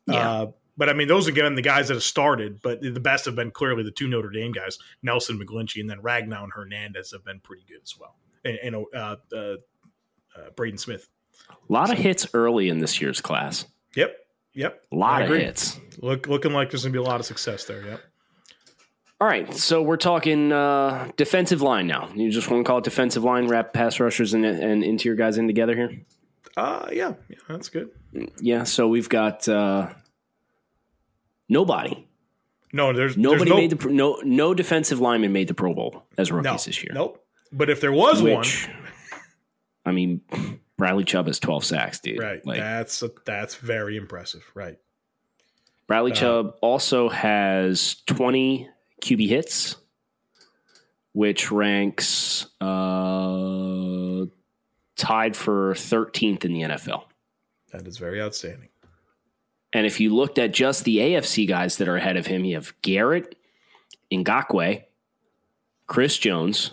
Yeah. 0.05 0.31
Uh, 0.31 0.51
but 0.77 0.89
I 0.89 0.93
mean, 0.93 1.07
those 1.07 1.27
again 1.27 1.53
the 1.55 1.61
guys 1.61 1.87
that 1.87 1.95
have 1.95 2.03
started, 2.03 2.59
but 2.61 2.81
the 2.81 2.99
best 2.99 3.25
have 3.25 3.35
been 3.35 3.51
clearly 3.51 3.83
the 3.83 3.91
two 3.91 4.07
Notre 4.07 4.29
Dame 4.29 4.51
guys, 4.51 4.77
Nelson 5.01 5.39
McGlinchey, 5.39 5.81
and 5.81 5.89
then 5.89 5.99
Ragnow 5.99 6.43
and 6.43 6.51
Hernandez 6.53 7.11
have 7.11 7.23
been 7.23 7.39
pretty 7.39 7.63
good 7.67 7.81
as 7.83 7.93
well, 7.99 8.15
and, 8.43 8.57
and 8.57 8.75
uh, 8.95 9.15
uh, 9.35 9.37
uh, 9.37 10.49
Braden 10.55 10.77
Smith. 10.77 11.07
A 11.49 11.73
lot 11.73 11.91
of 11.91 11.97
hits 11.97 12.27
early 12.33 12.69
in 12.69 12.79
this 12.79 12.99
year's 12.99 13.21
class. 13.21 13.65
Yep, 13.95 14.15
yep, 14.53 14.81
A 14.91 14.95
lot 14.95 15.21
of 15.21 15.29
hits. 15.29 15.79
Look, 15.99 16.27
looking 16.27 16.53
like 16.53 16.71
there's 16.71 16.83
gonna 16.83 16.93
be 16.93 16.99
a 16.99 17.03
lot 17.03 17.19
of 17.19 17.25
success 17.25 17.65
there. 17.65 17.85
Yep. 17.85 18.01
All 19.21 19.27
right, 19.27 19.53
so 19.53 19.81
we're 19.81 19.95
talking 19.97 20.51
uh, 20.51 21.09
defensive 21.15 21.61
line 21.61 21.87
now. 21.87 22.09
You 22.13 22.29
just 22.29 22.49
want 22.49 22.65
to 22.65 22.67
call 22.67 22.79
it 22.79 22.83
defensive 22.83 23.23
line, 23.23 23.47
wrap 23.47 23.71
pass 23.71 23.99
rushers 23.99 24.33
and, 24.33 24.45
and 24.45 24.83
interior 24.83 25.15
guys 25.15 25.37
in 25.37 25.47
together 25.47 25.75
here? 25.75 25.97
Uh, 26.57 26.89
yeah, 26.91 27.13
yeah, 27.29 27.37
that's 27.47 27.69
good. 27.69 27.89
Yeah, 28.39 28.63
so 28.63 28.87
we've 28.87 29.09
got 29.09 29.47
uh, 29.47 29.93
nobody. 31.47 32.07
No, 32.73 32.91
there's 32.91 33.15
Nobody 33.15 33.37
there's 33.37 33.49
no, 33.49 33.55
made 33.55 33.69
the 33.69 33.89
no 33.89 34.21
no 34.23 34.53
defensive 34.55 34.99
lineman 34.99 35.31
made 35.31 35.47
the 35.47 35.53
Pro 35.53 35.75
Bowl 35.75 36.03
as 36.17 36.31
rookies 36.31 36.45
no, 36.45 36.57
this 36.57 36.83
year. 36.83 36.91
Nope. 36.93 37.23
But 37.51 37.69
if 37.69 37.79
there 37.81 37.91
was 37.91 38.21
one, 38.21 38.45
I 39.85 39.91
mean, 39.91 40.21
Bradley 40.77 41.03
Chubb 41.03 41.27
has 41.27 41.39
twelve 41.39 41.63
sacks, 41.63 41.99
dude. 41.99 42.19
right, 42.19 42.43
Like 42.45 42.57
that's 42.57 43.03
that's 43.25 43.55
very 43.55 43.95
impressive. 43.95 44.43
Right. 44.55 44.77
Bradley 45.85 46.13
uh, 46.13 46.15
Chubb 46.15 46.55
also 46.61 47.09
has 47.09 47.97
twenty 48.07 48.69
QB 49.03 49.27
hits, 49.27 49.75
which 51.11 51.51
ranks 51.51 52.47
uh, 52.61 54.25
tied 54.95 55.35
for 55.35 55.75
thirteenth 55.75 56.45
in 56.45 56.53
the 56.53 56.61
NFL. 56.61 57.03
That 57.71 57.87
is 57.87 57.97
very 57.97 58.21
outstanding. 58.21 58.69
And 59.73 59.85
if 59.87 59.99
you 59.99 60.13
looked 60.13 60.37
at 60.37 60.53
just 60.53 60.83
the 60.83 60.97
AFC 60.97 61.47
guys 61.47 61.77
that 61.77 61.87
are 61.87 61.97
ahead 61.97 62.15
of 62.15 62.27
him, 62.27 62.45
you 62.45 62.55
have 62.55 62.73
Garrett, 62.83 63.35
Ngakoue, 64.11 64.83
Chris 65.87 66.17
Jones, 66.17 66.71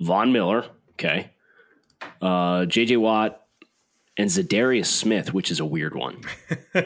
Von 0.00 0.30
Miller, 0.30 0.66
okay, 0.92 1.30
uh, 2.20 2.66
JJ 2.66 2.98
Watt, 2.98 3.44
and 4.16 4.30
Za'Darius 4.30 4.86
Smith, 4.86 5.32
which 5.32 5.50
is 5.50 5.60
a 5.60 5.64
weird 5.64 5.94
one. 5.94 6.22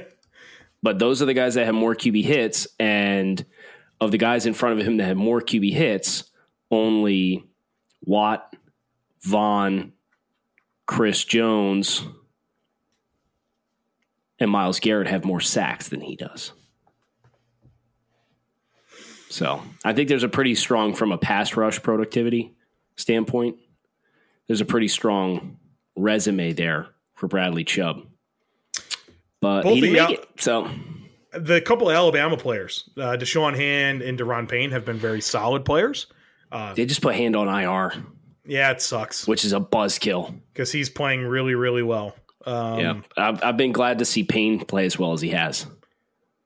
but 0.83 0.99
those 0.99 1.21
are 1.21 1.27
the 1.27 1.35
guys 1.35 1.55
that 1.55 1.66
have 1.66 1.75
more 1.75 1.94
QB 1.94 2.25
hits. 2.25 2.66
And 2.79 3.44
of 4.01 4.11
the 4.11 4.19
guys 4.19 4.47
in 4.47 4.55
front 4.55 4.81
of 4.81 4.87
him 4.87 4.97
that 4.99 5.05
have 5.05 5.17
more 5.17 5.41
QB 5.41 5.73
hits, 5.73 6.25
only 6.71 7.45
Watt, 8.05 8.55
Von, 9.23 9.93
Chris 10.87 11.25
Jones, 11.25 12.03
and 14.39 14.51
Myles 14.51 14.81
Garrett 14.81 15.09
have 15.09 15.25
more 15.25 15.41
sacks 15.41 15.89
than 15.89 16.01
he 16.01 16.17
does. 16.17 16.53
So 19.29 19.63
I 19.85 19.93
think 19.93 20.09
there's 20.09 20.23
a 20.23 20.29
pretty 20.29 20.55
strong, 20.55 20.95
from 20.95 21.13
a 21.13 21.19
pass 21.19 21.57
rush 21.57 21.83
productivity 21.83 22.55
standpoint, 22.97 23.57
there's 24.47 24.61
a 24.61 24.65
pretty 24.65 24.89
strong 24.89 25.59
resume 25.97 26.53
there 26.53 26.87
for 27.15 27.29
Bradley 27.29 27.65
Chubb. 27.65 28.07
But 29.41 29.63
Both 29.63 29.75
he 29.75 29.81
didn't 29.83 30.09
make 30.09 30.19
it. 30.19 30.29
So 30.39 30.71
The 31.33 31.61
couple 31.61 31.91
of 31.91 31.95
Alabama 31.95 32.37
players, 32.37 32.88
uh, 32.97 33.17
Da'Shawn 33.19 33.55
Hand 33.55 34.01
and 34.03 34.19
Da'Ron 34.19 34.49
Payne, 34.49 34.71
have 34.71 34.85
been 34.85 34.97
very 34.99 35.21
solid 35.21 35.64
players. 35.64 36.07
they 36.75 36.87
just 36.87 37.03
put 37.03 37.14
hand 37.14 37.37
on 37.37 37.49
IR, 37.49 37.93
Yeah, 38.47 38.71
it 38.71 38.81
sucks 38.81 39.27
which 39.29 39.45
is 39.45 39.53
a 39.53 39.61
buzzkill. 39.61 40.35
because 40.53 40.73
he's 40.73 40.88
playing 40.88 41.27
really, 41.27 41.55
really 41.55 41.83
well. 41.83 42.14
Um, 42.47 42.79
yeah, 42.81 43.01
I've, 43.19 43.43
I've 43.45 43.57
been 43.59 43.73
glad 43.73 43.99
to 43.99 44.07
see 44.07 44.23
Payne 44.25 44.64
play 44.64 44.87
as 44.87 44.99
well 44.99 45.12
as 45.12 45.21
he 45.21 45.29
has 45.31 45.67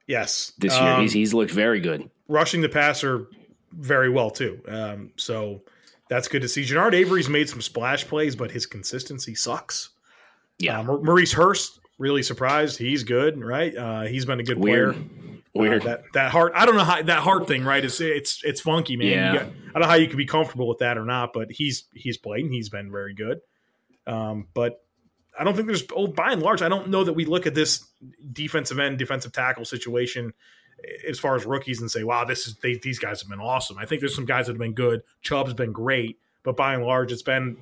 Yes. 0.09 0.53
this 0.59 0.75
year. 0.79 0.89
Um, 0.95 1.03
he's 1.03 1.13
he's 1.13 1.33
looked 1.35 1.53
very 1.53 1.81
good. 1.81 2.11
rushing 2.29 2.61
the 2.61 2.69
passer 2.69 3.29
very 3.73 4.11
well 4.11 4.31
too. 4.31 4.61
Um, 4.67 5.13
so 5.17 5.63
that's 6.09 6.27
good 6.29 6.43
to 6.43 6.49
see. 6.49 6.63
Genard 6.63 6.93
Avery's 6.95 7.29
made 7.29 7.49
some 7.49 7.61
splash 7.63 8.07
plays, 8.07 8.35
but 8.35 8.51
his 8.51 8.67
consistency 8.67 9.35
sucks. 9.35 9.91
Yeah, 10.59 10.81
Uh, 10.81 10.99
Maurice 10.99 11.33
Hurst 11.33 11.79
really 12.03 12.23
surprised. 12.23 12.79
He's 12.79 13.05
good, 13.05 13.41
right? 13.43 13.75
Uh, 13.75 14.03
he's 14.03 14.25
been 14.27 14.41
a 14.41 14.43
good 14.43 14.59
weird, 14.59 14.95
player. 14.95 15.41
weird. 15.55 15.83
Uh, 15.83 15.85
that 15.87 16.03
that 16.15 16.31
heart. 16.33 16.53
I 16.55 16.67
don't 16.67 16.77
know 16.77 16.85
how 16.85 17.01
that 17.01 17.21
heart 17.21 17.47
thing. 17.49 17.65
Right? 17.65 17.85
It's 17.85 18.01
it's 18.01 18.43
it's 18.45 18.61
funky, 18.61 18.97
man. 18.97 19.09
Yeah. 19.09 19.33
got- 19.35 19.43
I 19.47 19.73
don't 19.79 19.83
know 19.83 19.89
how 19.89 19.95
you 19.95 20.09
can 20.09 20.19
be 20.19 20.27
comfortable 20.27 20.69
with 20.69 20.79
that 20.79 20.99
or 20.99 21.05
not, 21.07 21.33
but 21.33 21.51
he's 21.51 21.85
he's 21.95 22.19
played 22.19 22.45
and 22.45 22.53
he's 22.53 22.69
been 22.69 22.91
very 22.91 23.15
good. 23.15 23.41
Um, 24.07 24.49
but 24.53 24.85
I 25.39 25.45
don't 25.45 25.55
think 25.55 25.69
there's. 25.69 25.85
Oh, 25.95 26.09
by 26.09 26.33
and 26.33 26.43
large, 26.43 26.61
I 26.61 26.69
don't 26.69 26.89
know 26.89 27.05
that 27.05 27.15
we 27.15 27.25
look 27.25 27.47
at 27.47 27.55
this 27.55 27.87
defensive 28.33 28.79
end, 28.79 28.99
defensive 28.99 29.33
tackle 29.33 29.65
situation 29.65 30.35
as 31.09 31.19
far 31.21 31.37
as 31.37 31.47
rookies 31.47 31.81
and 31.81 31.91
say, 31.91 32.03
"Wow, 32.03 32.25
this 32.25 32.47
is 32.47 32.57
they, 32.57 32.75
these 32.77 32.99
guys 32.99 33.23
have 33.23 33.31
been 33.31 33.41
awesome." 33.41 33.79
I 33.79 33.87
think 33.87 34.01
there's 34.01 34.15
some 34.15 34.27
guys 34.27 34.47
that 34.47 34.53
have 34.53 34.59
been 34.61 34.75
good. 34.75 35.03
Chubb's 35.23 35.55
been 35.55 35.73
great, 35.73 36.19
but 36.43 36.57
by 36.57 36.75
and 36.75 36.85
large, 36.85 37.13
it's 37.13 37.23
been 37.23 37.57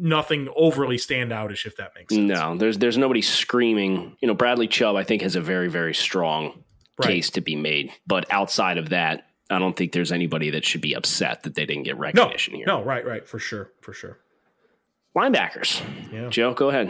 nothing 0.00 0.48
overly 0.56 0.96
standoutish. 0.96 1.66
If 1.66 1.76
that 1.76 1.92
makes 1.94 2.14
sense. 2.14 2.26
No, 2.28 2.56
there's 2.56 2.78
there's 2.78 2.98
nobody 2.98 3.22
screaming. 3.22 4.16
You 4.20 4.28
know, 4.28 4.34
Bradley 4.34 4.66
Chubb, 4.68 4.96
I 4.96 5.04
think, 5.04 5.22
has 5.22 5.36
a 5.36 5.40
very 5.40 5.68
very 5.68 5.94
strong 5.94 6.64
Right. 6.98 7.08
case 7.08 7.30
to 7.30 7.40
be 7.40 7.56
made. 7.56 7.92
But 8.06 8.26
outside 8.30 8.76
of 8.76 8.90
that, 8.90 9.26
I 9.48 9.58
don't 9.58 9.74
think 9.74 9.92
there's 9.92 10.12
anybody 10.12 10.50
that 10.50 10.64
should 10.66 10.80
be 10.82 10.94
upset 10.94 11.44
that 11.44 11.54
they 11.54 11.64
didn't 11.64 11.84
get 11.84 11.94
No, 11.96 12.00
recognition 12.02 12.54
here. 12.54 12.66
no, 12.66 12.82
right, 12.84 13.06
right, 13.06 13.26
for 13.26 13.38
sure, 13.38 13.70
for 13.80 13.92
sure. 13.94 14.18
Linebackers, 15.16 15.82
Yeah. 16.12 16.28
Joe, 16.28 16.54
go 16.54 16.68
ahead. 16.68 16.88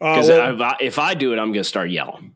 Uh, 0.00 0.14
Because 0.14 0.28
well- 0.28 0.54
if, 0.54 0.60
I, 0.60 0.76
if 0.80 0.98
I 0.98 1.14
do 1.14 1.32
it, 1.32 1.38
I'm 1.38 1.52
going 1.52 1.54
to 1.54 1.64
start 1.64 1.88
yelling. 1.90 2.34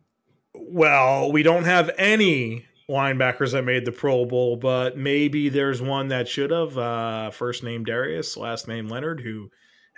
Well, 0.54 1.32
we 1.32 1.42
don't 1.42 1.64
have 1.64 1.90
any 1.98 2.64
linebackers 2.88 3.52
that 3.52 3.62
made 3.64 3.84
the 3.84 3.92
Pro 3.92 4.24
Bowl, 4.24 4.56
but 4.56 4.96
maybe 4.96 5.48
there's 5.48 5.82
one 5.82 6.08
that 6.08 6.28
should 6.28 6.50
have. 6.50 6.76
Uh, 6.78 7.30
first 7.30 7.62
name 7.62 7.84
Darius, 7.84 8.36
last 8.36 8.68
name 8.68 8.88
Leonard, 8.88 9.20
who 9.20 9.50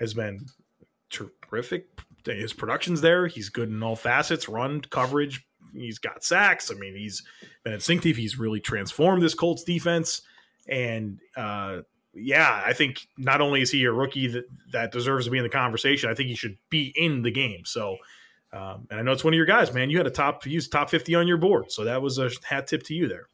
has 0.02 0.12
been 0.12 0.44
terrific. 1.08 1.86
His 2.26 2.52
production's 2.52 3.00
there. 3.00 3.26
He's 3.26 3.48
good 3.48 3.70
in 3.70 3.82
all 3.82 3.96
facets, 3.96 4.48
run 4.48 4.82
coverage. 4.82 5.46
He's 5.74 5.98
got 5.98 6.22
sacks. 6.22 6.70
I 6.70 6.74
mean, 6.74 6.94
he's 6.94 7.22
been 7.64 7.72
instinctive. 7.72 8.16
He's 8.16 8.38
really 8.38 8.60
transformed 8.60 9.22
this 9.22 9.34
Colts 9.34 9.64
defense. 9.64 10.20
And 10.68 11.18
uh, 11.34 11.78
yeah, 12.14 12.62
I 12.64 12.74
think 12.74 13.06
not 13.16 13.40
only 13.40 13.62
is 13.62 13.70
he 13.70 13.84
a 13.84 13.92
rookie 13.92 14.26
that, 14.28 14.44
that 14.72 14.92
deserves 14.92 15.24
to 15.24 15.30
be 15.30 15.38
in 15.38 15.44
the 15.44 15.48
conversation, 15.48 16.10
I 16.10 16.14
think 16.14 16.28
he 16.28 16.34
should 16.34 16.58
be 16.68 16.92
in 16.94 17.22
the 17.22 17.30
game. 17.30 17.64
So, 17.64 17.96
um, 18.52 18.86
and 18.90 19.00
I 19.00 19.02
know 19.02 19.12
it's 19.12 19.24
one 19.24 19.32
of 19.32 19.36
your 19.38 19.46
guys, 19.46 19.72
man. 19.72 19.88
You 19.88 19.96
had 19.96 20.06
a 20.06 20.10
top, 20.10 20.44
used 20.44 20.70
top 20.70 20.90
fifty 20.90 21.14
on 21.14 21.26
your 21.26 21.38
board, 21.38 21.72
so 21.72 21.84
that 21.84 22.02
was 22.02 22.18
a 22.18 22.30
hat 22.44 22.66
tip 22.66 22.82
to 22.84 22.94
you 22.94 23.08
there. 23.08 23.28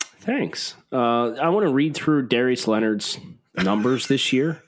Thanks. 0.00 0.74
Uh, 0.90 1.32
I 1.32 1.50
want 1.50 1.66
to 1.66 1.72
read 1.72 1.94
through 1.94 2.28
Darius 2.28 2.66
Leonard's 2.66 3.18
numbers 3.54 4.06
this 4.06 4.32
year. 4.32 4.62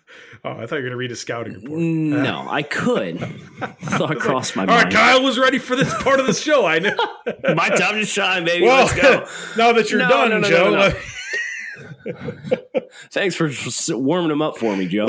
Oh, 0.45 0.51
I 0.53 0.67
thought 0.67 0.77
you 0.77 0.83
were 0.83 0.83
going 0.83 0.91
to 0.93 0.97
read 0.97 1.11
a 1.13 1.17
scouting 1.17 1.55
report. 1.55 1.79
No, 1.81 2.47
I 2.49 2.63
could. 2.63 3.19
Thought 3.83 4.19
crossed 4.21 4.55
my 4.57 4.63
All 4.63 4.69
right, 4.69 4.83
mind. 4.85 4.95
Kyle 4.95 5.23
was 5.23 5.39
ready 5.39 5.59
for 5.59 5.75
this 5.75 5.93
part 6.03 6.21
of 6.21 6.27
the 6.27 6.33
show. 6.33 6.65
I 6.65 6.79
know. 6.79 6.97
My 7.55 7.69
time 7.71 7.95
to 7.95 8.05
shine, 8.07 8.45
baby. 8.45 8.65
well, 8.65 8.87
Let's 8.87 8.95
go. 8.95 9.27
now 9.57 9.73
that 9.73 9.91
you're 9.91 9.99
No, 10.01 10.09
done, 10.09 10.31
no, 10.31 10.39
no, 10.39 10.49
Joe. 10.49 10.71
no, 10.71 10.89
no. 10.89 12.81
Thanks 13.11 13.35
for 13.35 13.51
warming 13.97 14.29
them 14.29 14.43
up 14.43 14.57
for 14.59 14.77
me, 14.77 14.87
Joe. 14.87 15.09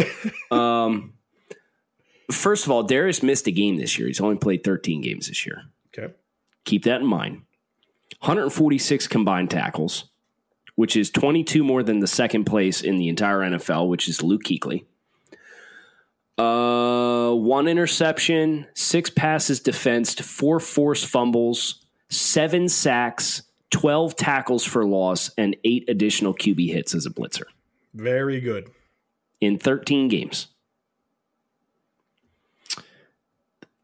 Um, 0.52 1.14
first 2.32 2.66
of 2.66 2.72
all, 2.72 2.84
Darius 2.84 3.24
missed 3.24 3.48
a 3.48 3.52
game 3.52 3.78
this 3.78 3.98
year. 3.98 4.08
He's 4.08 4.20
only 4.22 4.38
played 4.38 4.64
13 4.64 5.02
games 5.02 5.28
this 5.28 5.46
year. 5.46 5.64
okay. 5.98 6.14
Keep 6.66 6.84
that 6.86 7.02
in 7.02 7.08
mind. 7.08 7.44
146 8.22 9.08
combined 9.08 9.50
tackles, 9.50 10.06
which 10.76 10.96
is 10.98 11.10
22 11.10 11.64
more 11.64 11.84
than 11.84 12.00
the 12.00 12.08
second 12.08 12.46
place 12.46 12.82
in 12.82 12.98
the 12.98 13.08
entire 13.08 13.40
NFL, 13.40 13.88
which 13.88 14.08
is 14.10 14.22
Luke 14.24 14.44
Kuechly. 14.44 14.86
Uh, 16.40 17.34
one 17.34 17.68
interception, 17.68 18.66
six 18.74 19.10
passes 19.10 19.60
defensed, 19.60 20.22
four 20.24 20.60
forced 20.62 21.06
fumbles, 21.06 21.86
seven 22.10 22.70
sacks, 22.70 23.42
12 23.72 24.16
tackles 24.16 24.64
for 24.64 24.86
loss, 24.86 25.32
and 25.38 25.58
eight 25.66 25.84
additional 25.90 26.34
QB 26.34 26.72
hits 26.72 26.96
as 26.96 27.06
a 27.06 27.10
blitzer 27.10 27.44
Very 27.94 28.40
good. 28.40 28.70
in 29.42 29.58
13 29.60 30.08
games. 30.08 30.48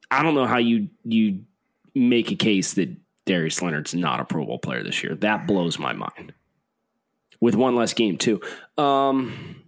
I 0.10 0.24
don't 0.24 0.36
know 0.36 0.46
how 0.48 0.58
you 0.58 0.88
you 1.04 1.44
make 1.94 2.32
a 2.32 2.36
case 2.36 2.74
that 2.76 2.90
Darius 3.26 3.62
Leonard's 3.62 3.94
not 3.94 4.22
a 4.22 4.24
Pro 4.26 4.46
Bowl 4.46 4.60
player 4.60 4.82
this 4.82 5.04
year. 5.04 5.16
That 5.16 5.46
blows 5.46 5.78
my 5.78 5.92
mind. 5.92 6.34
With 7.42 7.56
one 7.56 7.76
less 7.76 7.94
game 7.94 8.18
too. 8.18 8.40
Um, 8.78 9.62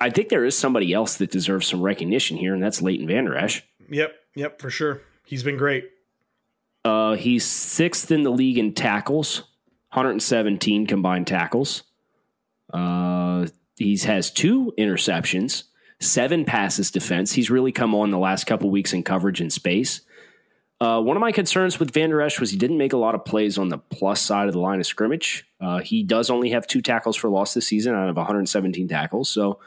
I 0.00 0.10
think 0.10 0.28
there 0.28 0.44
is 0.44 0.56
somebody 0.56 0.92
else 0.92 1.16
that 1.16 1.30
deserves 1.30 1.66
some 1.66 1.82
recognition 1.82 2.36
here, 2.36 2.54
and 2.54 2.62
that's 2.62 2.82
Leighton 2.82 3.06
Vander 3.06 3.36
Esch. 3.36 3.62
Yep. 3.88 4.14
Yep. 4.34 4.60
For 4.60 4.70
sure. 4.70 5.02
He's 5.24 5.42
been 5.42 5.56
great. 5.56 5.90
Uh, 6.84 7.14
he's 7.14 7.44
sixth 7.44 8.10
in 8.10 8.22
the 8.22 8.30
league 8.30 8.58
in 8.58 8.74
tackles, 8.74 9.40
117 9.92 10.86
combined 10.86 11.26
tackles. 11.26 11.84
Uh, 12.72 13.46
he 13.76 13.96
has 13.98 14.30
two 14.30 14.72
interceptions, 14.78 15.64
seven 16.00 16.44
passes 16.44 16.90
defense. 16.90 17.32
He's 17.32 17.50
really 17.50 17.72
come 17.72 17.94
on 17.94 18.10
the 18.10 18.18
last 18.18 18.44
couple 18.44 18.70
weeks 18.70 18.92
in 18.92 19.02
coverage 19.02 19.40
and 19.40 19.52
space. 19.52 20.02
Uh, 20.80 21.00
one 21.00 21.16
of 21.16 21.20
my 21.20 21.32
concerns 21.32 21.78
with 21.78 21.92
Vander 21.92 22.20
Esch 22.20 22.40
was 22.40 22.50
he 22.50 22.58
didn't 22.58 22.76
make 22.76 22.92
a 22.92 22.98
lot 22.98 23.14
of 23.14 23.24
plays 23.24 23.56
on 23.56 23.68
the 23.68 23.78
plus 23.78 24.20
side 24.20 24.48
of 24.48 24.52
the 24.52 24.60
line 24.60 24.80
of 24.80 24.86
scrimmage. 24.86 25.46
Uh, 25.60 25.78
he 25.78 26.02
does 26.02 26.28
only 26.28 26.50
have 26.50 26.66
two 26.66 26.82
tackles 26.82 27.16
for 27.16 27.30
loss 27.30 27.54
this 27.54 27.66
season 27.66 27.94
out 27.94 28.08
of 28.08 28.16
117 28.16 28.88
tackles. 28.88 29.30
So, 29.30 29.60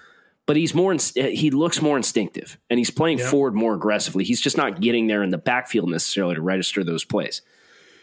but 0.47 0.55
he's 0.55 0.73
more. 0.73 0.95
He 1.13 1.51
looks 1.51 1.81
more 1.81 1.97
instinctive, 1.97 2.57
and 2.69 2.79
he's 2.79 2.89
playing 2.89 3.19
forward 3.19 3.53
more 3.53 3.75
aggressively. 3.75 4.23
He's 4.23 4.41
just 4.41 4.57
not 4.57 4.81
getting 4.81 5.05
there 5.05 5.21
in 5.21 5.29
the 5.29 5.38
backfield 5.38 5.89
necessarily 5.91 6.33
to 6.33 6.41
register 6.41 6.83
those 6.83 7.03
plays. 7.03 7.43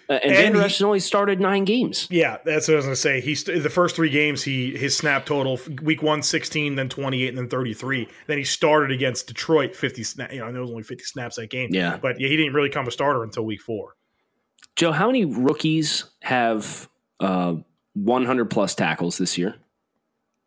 Uh, 0.09 0.13
and, 0.23 0.33
and 0.35 0.55
Van 0.55 0.85
only 0.85 1.01
started 1.01 1.41
nine 1.41 1.65
games. 1.65 2.07
Yeah, 2.11 2.37
that's 2.45 2.69
what 2.69 2.75
I 2.75 2.77
was 2.77 2.85
going 2.85 2.95
to 2.95 3.01
say. 3.01 3.21
He's 3.23 3.45
the 3.45 3.71
first 3.71 3.97
three 3.97 4.11
games. 4.11 4.43
He 4.43 4.77
his 4.77 4.95
snap 4.95 5.25
total 5.25 5.59
week 5.83 6.03
one 6.03 6.23
16, 6.23 6.75
then 6.75 6.91
28, 6.91 7.29
and 7.29 7.39
then 7.39 7.49
33. 7.49 8.07
Then 8.27 8.37
he 8.37 8.45
started 8.45 8.93
against 8.93 9.27
Detroit 9.27 9.75
50. 9.75 10.25
You 10.35 10.41
know, 10.41 10.53
there 10.53 10.61
was 10.61 10.71
only 10.71 10.83
50 10.83 11.05
snaps 11.05 11.37
that 11.37 11.49
game. 11.49 11.71
Yeah, 11.73 11.97
but 11.97 12.21
yeah, 12.21 12.29
he 12.29 12.37
didn't 12.37 12.53
really 12.53 12.69
come 12.69 12.87
a 12.87 12.91
starter 12.91 13.23
until 13.23 13.47
week 13.47 13.63
four. 13.63 13.97
Joe, 14.77 14.93
how 14.93 15.07
many 15.07 15.25
rookies 15.25 16.05
have 16.21 16.89
uh, 17.21 17.55
100 17.95 18.51
plus 18.51 18.75
tackles 18.75 19.17
this 19.17 19.39
year? 19.39 19.55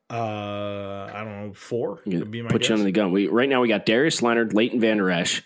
Uh, 0.10 1.12
I 1.14 1.24
don't 1.24 1.48
know, 1.48 1.54
four. 1.54 1.98
Put 1.98 2.06
guess. 2.06 2.70
you 2.70 2.76
under 2.76 2.84
the 2.84 2.92
gun. 2.92 3.12
We 3.12 3.28
right 3.28 3.50
now 3.50 3.62
we 3.62 3.68
got 3.68 3.86
Darius 3.86 4.22
Leonard, 4.22 4.54
Leighton 4.54 4.80
Vander 4.80 5.12
Esch. 5.12 5.44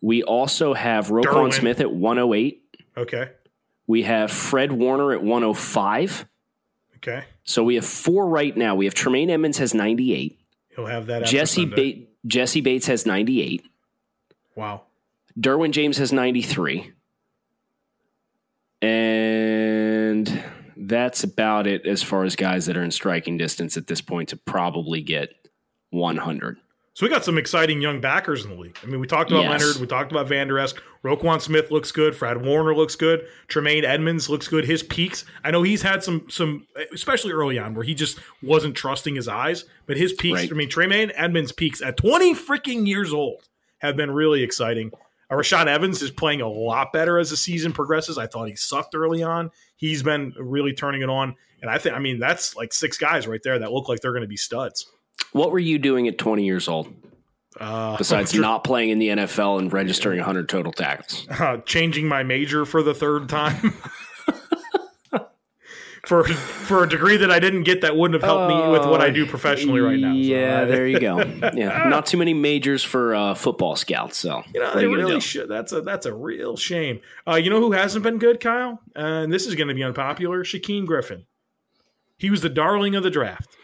We 0.00 0.22
also 0.22 0.74
have 0.74 1.08
Roquan 1.08 1.24
Derwin. 1.24 1.52
Smith 1.52 1.80
at 1.80 1.92
108. 1.92 2.62
Okay. 2.96 3.30
We 3.88 4.02
have 4.04 4.30
Fred 4.30 4.70
Warner 4.70 5.12
at 5.12 5.22
105. 5.22 6.26
Okay. 6.96 7.24
So 7.42 7.64
we 7.64 7.74
have 7.76 7.86
four 7.86 8.26
right 8.28 8.56
now. 8.56 8.74
We 8.74 8.84
have 8.84 8.94
Tremaine 8.94 9.30
Edmunds 9.30 9.58
has 9.58 9.74
98. 9.74 10.38
He'll 10.76 10.86
have 10.86 11.06
that. 11.06 11.24
Jessie 11.26 11.64
Bates. 11.64 12.08
Jessie 12.26 12.60
Bates 12.60 12.86
has 12.86 13.06
98. 13.06 13.64
Wow. 14.54 14.82
Derwin 15.38 15.70
James 15.70 15.98
has 15.98 16.12
93. 16.12 16.92
And 18.82 19.87
that's 20.88 21.22
about 21.22 21.66
it 21.66 21.86
as 21.86 22.02
far 22.02 22.24
as 22.24 22.34
guys 22.34 22.66
that 22.66 22.76
are 22.76 22.82
in 22.82 22.90
striking 22.90 23.36
distance 23.36 23.76
at 23.76 23.86
this 23.86 24.00
point 24.00 24.30
to 24.30 24.36
probably 24.36 25.02
get 25.02 25.30
100. 25.90 26.56
So 26.94 27.06
we 27.06 27.10
got 27.10 27.24
some 27.24 27.38
exciting 27.38 27.80
young 27.80 28.00
backers 28.00 28.44
in 28.44 28.50
the 28.50 28.56
league. 28.56 28.76
I 28.82 28.86
mean, 28.86 28.98
we 28.98 29.06
talked 29.06 29.30
about 29.30 29.44
yes. 29.44 29.60
Leonard, 29.60 29.80
we 29.80 29.86
talked 29.86 30.10
about 30.10 30.26
Vander 30.26 30.58
Esch, 30.58 30.72
Roquan 31.04 31.40
Smith 31.40 31.70
looks 31.70 31.92
good, 31.92 32.16
Fred 32.16 32.44
Warner 32.44 32.74
looks 32.74 32.96
good, 32.96 33.24
Tremaine 33.46 33.84
Edmunds 33.84 34.28
looks 34.28 34.48
good. 34.48 34.64
His 34.64 34.82
peaks, 34.82 35.24
I 35.44 35.52
know 35.52 35.62
he's 35.62 35.80
had 35.80 36.02
some 36.02 36.28
some, 36.28 36.66
especially 36.92 37.30
early 37.30 37.56
on, 37.56 37.74
where 37.74 37.84
he 37.84 37.94
just 37.94 38.18
wasn't 38.42 38.74
trusting 38.74 39.14
his 39.14 39.28
eyes. 39.28 39.64
But 39.86 39.96
his 39.96 40.12
peaks, 40.14 40.40
right. 40.40 40.50
I 40.50 40.54
mean, 40.54 40.68
Tremaine 40.68 41.12
Edmunds' 41.14 41.52
peaks 41.52 41.80
at 41.82 41.96
twenty 41.98 42.34
freaking 42.34 42.84
years 42.84 43.12
old 43.12 43.48
have 43.78 43.96
been 43.96 44.10
really 44.10 44.42
exciting. 44.42 44.90
Uh, 45.30 45.34
Rashaan 45.34 45.66
Evans 45.66 46.02
is 46.02 46.10
playing 46.10 46.40
a 46.40 46.48
lot 46.48 46.92
better 46.92 47.20
as 47.20 47.30
the 47.30 47.36
season 47.36 47.72
progresses. 47.72 48.18
I 48.18 48.26
thought 48.26 48.48
he 48.48 48.56
sucked 48.56 48.96
early 48.96 49.22
on. 49.22 49.52
He's 49.78 50.02
been 50.02 50.34
really 50.38 50.74
turning 50.74 51.00
it 51.00 51.08
on, 51.08 51.34
and 51.62 51.70
I 51.70 51.78
think, 51.78 51.94
I 51.94 51.98
mean, 51.98 52.18
that's 52.18 52.54
like 52.54 52.74
six 52.74 52.98
guys 52.98 53.26
right 53.26 53.40
there 53.42 53.58
that 53.58 53.72
look 53.72 53.88
like 53.88 54.00
they're 54.00 54.12
going 54.12 54.22
to 54.22 54.28
be 54.28 54.36
studs. 54.36 54.86
What 55.32 55.50
were 55.50 55.58
you 55.58 55.78
doing 55.78 56.06
at 56.08 56.18
20 56.18 56.44
years 56.44 56.68
old? 56.68 56.92
Uh, 57.58 57.96
Besides 57.96 58.34
not 58.34 58.62
playing 58.62 58.90
in 58.90 58.98
the 58.98 59.08
NFL 59.08 59.58
and 59.58 59.72
registering 59.72 60.18
100 60.18 60.48
total 60.48 60.72
tackles, 60.72 61.26
uh, 61.30 61.56
changing 61.64 62.06
my 62.06 62.22
major 62.22 62.64
for 62.64 62.82
the 62.82 62.94
third 62.94 63.28
time 63.28 63.74
for 66.08 66.24
for 66.24 66.84
a 66.84 66.88
degree 66.88 67.18
that 67.18 67.30
I 67.30 67.38
didn't 67.38 67.64
get 67.64 67.82
that 67.82 67.94
wouldn't 67.94 68.20
have 68.20 68.26
helped 68.26 68.48
me 68.48 68.72
with 68.72 68.88
what 68.88 69.02
I 69.02 69.10
do 69.10 69.26
professionally 69.26 69.80
right 69.80 69.98
now. 69.98 70.14
Yeah, 70.14 70.62
so, 70.62 70.66
there 70.66 70.86
you 70.86 70.98
go. 70.98 71.18
Yeah, 71.58 71.88
not 71.88 72.06
too 72.06 72.16
many 72.16 72.32
majors 72.32 72.82
for 72.82 73.14
uh, 73.14 73.34
football 73.34 73.76
scouts. 73.76 74.16
So 74.16 74.42
you 74.54 74.60
know 74.60 74.74
they 74.74 74.86
really 74.86 75.20
should. 75.20 75.50
That's 75.50 75.72
a 75.72 75.82
that's 75.82 76.06
a 76.06 76.14
real 76.14 76.56
shame. 76.56 77.00
Uh, 77.26 77.34
you 77.34 77.50
know 77.50 77.60
who 77.60 77.72
hasn't 77.72 78.02
been 78.02 78.18
good, 78.18 78.40
Kyle? 78.40 78.80
and 78.96 79.30
this 79.30 79.46
is 79.46 79.54
going 79.54 79.68
to 79.68 79.74
be 79.74 79.82
unpopular. 79.82 80.44
Shaquem 80.44 80.86
Griffin. 80.86 81.26
He 82.16 82.30
was 82.30 82.40
the 82.40 82.48
darling 82.48 82.94
of 82.94 83.02
the 83.02 83.10
draft. 83.10 83.54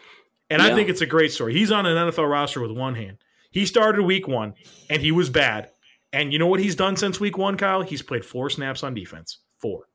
And 0.51 0.61
yeah. 0.61 0.69
I 0.69 0.75
think 0.75 0.89
it's 0.89 1.01
a 1.01 1.07
great 1.07 1.31
story. 1.31 1.53
He's 1.53 1.71
on 1.71 1.87
an 1.87 1.97
NFL 2.09 2.29
roster 2.29 2.61
with 2.61 2.71
one 2.71 2.93
hand. 2.93 3.17
He 3.49 3.65
started 3.65 4.03
week 4.03 4.27
one 4.27 4.53
and 4.89 5.01
he 5.01 5.11
was 5.11 5.29
bad. 5.29 5.71
And 6.13 6.31
you 6.31 6.39
know 6.39 6.47
what 6.47 6.59
he's 6.59 6.75
done 6.75 6.95
since 6.95 7.19
week 7.19 7.37
one, 7.37 7.57
Kyle? 7.57 7.81
He's 7.81 8.03
played 8.03 8.23
four 8.23 8.49
snaps 8.49 8.83
on 8.83 8.93
defense. 8.93 9.39
Four. 9.57 9.87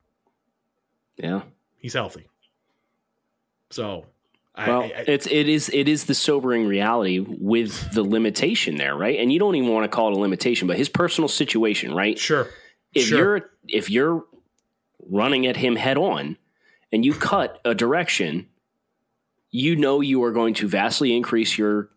Yeah. 1.17 1.43
He's 1.77 1.95
healthy. 1.95 2.27
So 3.71 4.07
well, 4.57 4.83
I, 4.83 4.85
I, 4.85 5.05
it's 5.07 5.27
it 5.27 5.49
is 5.49 5.71
it 5.73 5.89
is 5.89 6.05
the 6.05 6.15
sobering 6.15 6.67
reality 6.67 7.19
with 7.21 7.93
the 7.93 8.03
limitation 8.03 8.77
there, 8.77 8.97
right? 8.97 9.19
And 9.19 9.33
you 9.33 9.39
don't 9.39 9.55
even 9.55 9.71
want 9.73 9.85
to 9.85 9.89
call 9.89 10.13
it 10.13 10.17
a 10.17 10.21
limitation, 10.21 10.69
but 10.69 10.77
his 10.77 10.89
personal 10.89 11.29
situation, 11.29 11.95
right? 11.95 12.19
Sure. 12.19 12.49
If 12.93 13.07
sure. 13.07 13.19
you're 13.19 13.51
if 13.69 13.91
you're 13.91 14.25
running 15.09 15.47
at 15.47 15.57
him 15.57 15.77
head 15.77 15.97
on 15.97 16.37
and 16.93 17.05
you 17.05 17.15
cut 17.15 17.61
a 17.65 17.75
direction 17.75 18.49
you 19.51 19.77
know 19.77 20.01
you 20.01 20.23
are 20.23 20.33
going 20.33 20.55
to 20.55 20.69
vastly 20.69 21.15
increase 21.15 21.59
your 21.59 21.91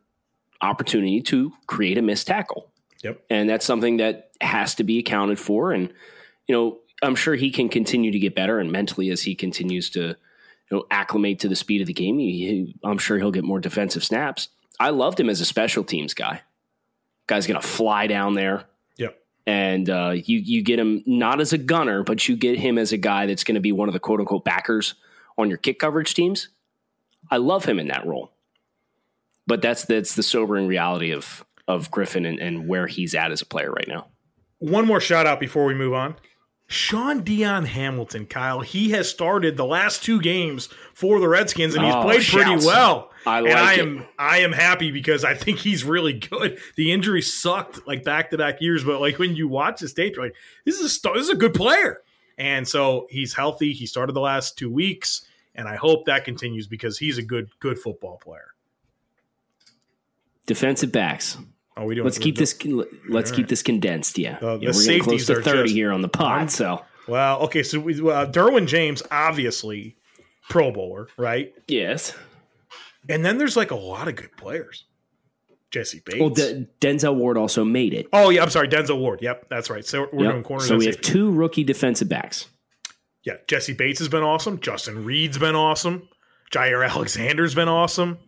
opportunity 0.62 1.22
to 1.22 1.52
create 1.68 1.98
a 1.98 2.02
missed 2.02 2.28
tackle. 2.28 2.72
Yep. 3.04 3.24
And 3.30 3.50
that's 3.50 3.66
something 3.66 3.98
that 3.98 4.32
has 4.42 4.76
to 4.76 4.84
be 4.84 5.00
accounted 5.00 5.40
for. 5.40 5.72
And, 5.72 5.94
you 6.48 6.56
know, 6.56 6.80
I'm 7.02 7.16
sure 7.16 7.36
he 7.36 7.52
can 7.52 7.70
continue 7.70 8.12
to 8.12 8.20
get 8.20 8.34
better 8.34 8.60
and 8.60 8.72
mentally 8.72 9.10
as 9.10 9.22
he 9.22 9.36
continues 9.36 9.90
to, 9.92 10.16
you 10.74 10.80
know, 10.80 10.88
acclimate 10.90 11.40
to 11.40 11.48
the 11.48 11.56
speed 11.56 11.82
of 11.82 11.88
the 11.88 11.94
game. 11.94 12.18
He, 12.18 12.48
he, 12.48 12.76
I'm 12.84 12.98
sure 12.98 13.20
he'll 13.20 13.32
get 13.32 13.44
more 13.44 13.60
defensive 13.60 14.04
snaps. 14.04 14.50
I 14.80 14.90
loved 14.90 15.20
him 15.20 15.30
as 15.30 15.40
a 15.40 15.46
special 15.46 15.84
teams 15.84 16.16
guy. 16.16 16.42
Guy's 17.28 17.46
going 17.46 17.62
to 17.62 17.68
fly 17.68 18.08
down 18.08 18.34
there. 18.34 18.64
Yep. 18.98 19.22
And 19.46 19.88
uh, 19.88 20.16
you 20.16 20.40
you 20.40 20.64
get 20.64 20.80
him 20.80 21.04
not 21.06 21.40
as 21.42 21.54
a 21.54 21.60
gunner, 21.60 22.02
but 22.02 22.28
you 22.28 22.36
get 22.36 22.58
him 22.58 22.80
as 22.80 22.92
a 22.92 22.98
guy 22.98 23.28
that's 23.28 23.44
going 23.44 23.54
to 23.54 23.62
be 23.62 23.72
one 23.72 23.88
of 23.88 23.94
the 23.94 24.00
quote 24.00 24.20
unquote 24.20 24.44
backers 24.44 24.96
on 25.38 25.48
your 25.48 25.60
kick 25.60 25.78
coverage 25.78 26.16
teams. 26.16 26.50
I 27.30 27.38
love 27.38 27.66
him 27.66 27.78
in 27.78 27.88
that 27.88 28.06
role. 28.06 28.32
But 29.46 29.62
that's 29.62 29.86
that's 29.86 30.16
the 30.16 30.24
sobering 30.24 30.66
reality 30.66 31.12
of 31.12 31.46
of 31.68 31.92
Griffin 31.92 32.26
and, 32.26 32.40
and 32.40 32.68
where 32.68 32.88
he's 32.88 33.14
at 33.14 33.32
as 33.32 33.44
a 33.44 33.46
player 33.46 33.72
right 33.72 33.88
now. 33.88 34.08
One 34.58 34.88
more 34.88 35.00
shout 35.00 35.28
out 35.28 35.40
before 35.40 35.66
we 35.66 35.76
move 35.76 35.94
on. 35.94 36.16
Shaun 36.68 37.24
Dion 37.24 37.66
Hamilton, 37.66 38.26
Kyle, 38.26 38.62
he 38.62 38.92
has 38.92 39.10
started 39.10 39.58
the 39.58 39.66
last 39.66 40.04
two 40.04 40.20
games 40.22 40.70
for 40.94 41.20
the 41.20 41.28
Redskins 41.28 41.76
and 41.76 41.86
he's 41.86 41.94
oh, 41.94 42.02
played 42.02 42.24
shouts. 42.24 42.44
pretty 42.44 42.66
well. 42.66 43.12
I 43.26 43.42
like 43.42 43.52
and 43.52 43.60
I 43.60 43.74
it. 43.74 43.80
am 43.80 44.06
I 44.18 44.38
am 44.40 44.52
happy 44.52 44.92
because 44.92 45.24
I 45.24 45.34
think 45.34 45.60
he's 45.60 45.84
really 45.84 46.14
good. 46.14 46.58
The 46.76 46.92
injury 46.92 47.22
sucked 47.22 47.86
like 47.88 48.04
back 48.04 48.32
to 48.32 48.38
back 48.38 48.62
years, 48.62 48.84
but 48.84 49.02
like 49.02 49.20
when 49.20 49.36
you 49.36 49.48
watch 49.48 49.80
his 49.80 49.94
tape, 49.94 50.16
you're 50.16 50.26
like, 50.26 50.36
this 50.66 50.80
is 50.80 50.98
a 50.98 51.10
this 51.14 51.24
is 51.24 51.30
a 51.30 51.36
good 51.36 51.54
player. 51.54 52.02
And 52.38 52.68
so 52.68 53.08
he's 53.10 53.34
healthy. 53.34 53.74
He 53.74 53.86
started 53.86 54.14
the 54.14 54.22
last 54.22 54.58
two 54.58 54.72
weeks 54.72 55.26
and 55.56 55.68
I 55.68 55.76
hope 55.76 56.06
that 56.06 56.26
continues 56.26 56.68
because 56.68 56.98
he's 56.98 57.18
a 57.18 57.24
good 57.24 57.50
good 57.60 57.78
football 57.78 58.18
player. 58.18 58.54
Defensive 60.46 60.92
backs. 60.92 61.38
Are 61.76 61.86
we 61.86 61.96
doing? 61.96 62.06
Let's 62.06 62.18
keep 62.18 62.38
this. 62.38 62.58
Let's 63.10 63.32
keep 63.32 63.48
this 63.48 63.62
condensed. 63.62 64.18
Yeah, 64.18 64.38
uh, 64.42 64.58
yeah 64.60 64.72
we're 64.74 64.86
getting 64.86 65.04
close 65.04 65.26
to 65.28 65.42
thirty 65.42 65.64
just, 65.64 65.76
here 65.76 65.92
on 65.92 66.02
the 66.02 66.10
pod. 66.10 66.52
So 66.52 66.84
well, 67.08 67.40
okay. 67.42 67.64
So 67.64 67.80
we, 67.80 67.94
uh, 67.96 68.28
Derwin 68.28 68.68
James, 68.68 69.02
obviously, 69.12 69.98
Pro 70.50 70.72
Bowler, 70.72 71.08
right? 71.18 71.54
Yes. 71.68 72.16
And 73.10 73.26
then 73.26 73.38
there's 73.38 73.58
like 73.58 73.72
a 73.72 73.76
lot 73.76 74.08
of 74.08 74.16
good 74.16 74.36
players. 74.38 74.86
Jessie 75.72 76.02
Bates. 76.06 76.20
Well, 76.20 76.30
D- 76.30 76.68
Denzel 76.80 77.16
Ward 77.16 77.36
also 77.36 77.66
made 77.66 77.94
it. 77.94 78.08
Oh 78.14 78.30
yeah, 78.30 78.44
I'm 78.44 78.50
sorry, 78.50 78.68
Denzel 78.68 79.00
Ward. 79.00 79.22
Yep, 79.22 79.50
that's 79.50 79.70
right. 79.70 79.86
So 79.86 80.08
we're 80.14 80.26
yep. 80.26 80.32
doing 80.34 80.44
corners. 80.44 80.68
So 80.68 80.78
we 80.78 80.86
have 80.86 81.02
two 81.02 81.32
rookie 81.32 81.64
defensive 81.64 82.08
backs 82.08 82.48
yeah, 83.24 83.36
Jessie 83.48 83.74
Bates 83.74 84.00
has 84.00 84.10
been 84.10 84.24
awesome. 84.24 84.60
Justin 84.60 85.06
Reid's 85.06 85.38
been 85.38 85.56
awesome. 85.56 86.08
Jaire 86.52 86.88
Alexander's 86.90 87.56
been 87.56 87.70
awesome. 87.70 88.20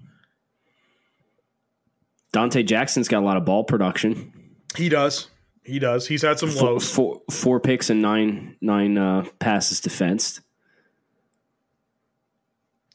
Donte 2.36 2.66
Jackson's 2.66 3.08
got 3.08 3.20
a 3.20 3.26
lot 3.26 3.38
of 3.38 3.46
ball 3.46 3.64
production. 3.64 4.34
He 4.76 4.90
does. 4.90 5.30
He 5.64 5.80
does. 5.80 6.06
He's 6.06 6.22
had 6.22 6.38
some 6.38 6.50
four, 6.50 6.72
lows. 6.72 6.92
Four, 6.92 7.22
four 7.32 7.60
picks 7.60 7.90
and 7.90 8.02
nine 8.02 8.58
nine 8.62 8.98
uh, 8.98 9.26
passes 9.40 9.80
defensed. 9.80 10.42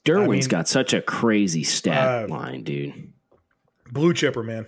Derwin's 0.04 0.28
I 0.28 0.28
mean, 0.28 0.48
got 0.48 0.68
such 0.68 0.92
a 0.92 1.02
crazy 1.02 1.62
stat 1.62 2.24
uh, 2.24 2.28
line, 2.28 2.64
dude. 2.64 3.12
Blue 3.90 4.14
chipper, 4.14 4.42
man. 4.42 4.66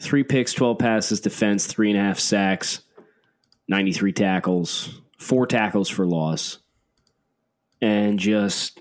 Three 0.00 0.24
picks, 0.24 0.52
12 0.52 0.78
passes, 0.78 1.20
defense, 1.20 1.66
three 1.66 1.90
and 1.90 2.00
a 2.00 2.02
half 2.02 2.18
sacks, 2.18 2.80
93 3.68 4.12
tackles 4.12 5.00
four 5.20 5.46
tackles 5.46 5.88
for 5.88 6.06
loss, 6.06 6.58
and 7.80 8.18
just 8.18 8.80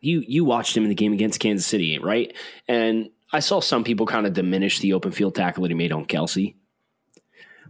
you 0.00 0.22
you 0.26 0.44
watched 0.44 0.76
him 0.76 0.84
in 0.84 0.88
the 0.88 0.94
game 0.94 1.12
against 1.12 1.40
Kansas 1.40 1.66
City, 1.66 1.98
right? 1.98 2.34
And 2.68 3.10
I 3.32 3.40
saw 3.40 3.60
some 3.60 3.84
people 3.84 4.06
kind 4.06 4.26
of 4.26 4.34
diminish 4.34 4.80
the 4.80 4.92
open 4.92 5.10
field 5.10 5.34
tackle 5.34 5.62
that 5.62 5.70
he 5.70 5.74
made 5.74 5.92
on 5.92 6.04
Kelce. 6.04 6.54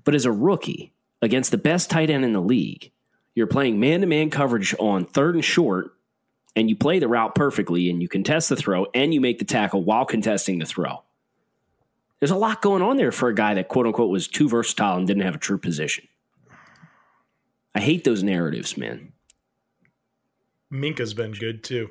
but 0.04 0.14
as 0.14 0.24
a 0.24 0.32
rookie 0.32 0.92
against 1.20 1.52
the 1.52 1.58
best 1.58 1.88
tight 1.88 2.10
end 2.10 2.24
in 2.24 2.32
the 2.32 2.40
league, 2.40 2.90
you're 3.34 3.46
playing 3.46 3.78
man 3.78 4.00
to 4.00 4.06
man 4.06 4.30
coverage 4.30 4.74
on 4.78 5.04
third 5.06 5.34
and 5.36 5.44
short, 5.44 5.94
and 6.56 6.68
you 6.68 6.76
play 6.76 6.98
the 6.98 7.08
route 7.08 7.34
perfectly, 7.34 7.88
and 7.88 8.02
you 8.02 8.08
contest 8.08 8.48
the 8.48 8.56
throw, 8.56 8.86
and 8.94 9.14
you 9.14 9.20
make 9.20 9.38
the 9.38 9.44
tackle 9.44 9.82
while 9.82 10.04
contesting 10.04 10.58
the 10.58 10.66
throw. 10.66 11.02
There's 12.18 12.30
a 12.30 12.36
lot 12.36 12.62
going 12.62 12.82
on 12.82 12.96
there 12.96 13.12
for 13.12 13.28
a 13.28 13.34
guy 13.34 13.54
that 13.54 13.68
quote 13.68 13.86
unquote 13.86 14.10
was 14.10 14.28
too 14.28 14.48
versatile 14.48 14.96
and 14.96 15.06
didn't 15.06 15.22
have 15.22 15.34
a 15.34 15.38
true 15.38 15.58
position. 15.58 16.06
I 17.74 17.80
hate 17.80 18.04
those 18.04 18.22
narratives, 18.22 18.76
man. 18.76 19.12
Minkah's 20.72 21.14
been 21.14 21.32
good 21.32 21.64
too. 21.64 21.90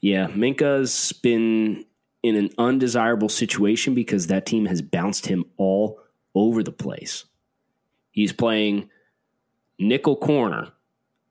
Yeah, 0.00 0.28
Minkah's 0.28 1.12
been 1.12 1.84
in 2.24 2.36
an 2.36 2.48
undesirable 2.56 3.28
situation 3.28 3.94
because 3.94 4.28
that 4.28 4.46
team 4.46 4.64
has 4.64 4.80
bounced 4.80 5.26
him 5.26 5.44
all 5.58 6.00
over 6.34 6.62
the 6.62 6.72
place. 6.72 7.26
He's 8.12 8.32
playing 8.32 8.88
nickel 9.78 10.16
corner, 10.16 10.68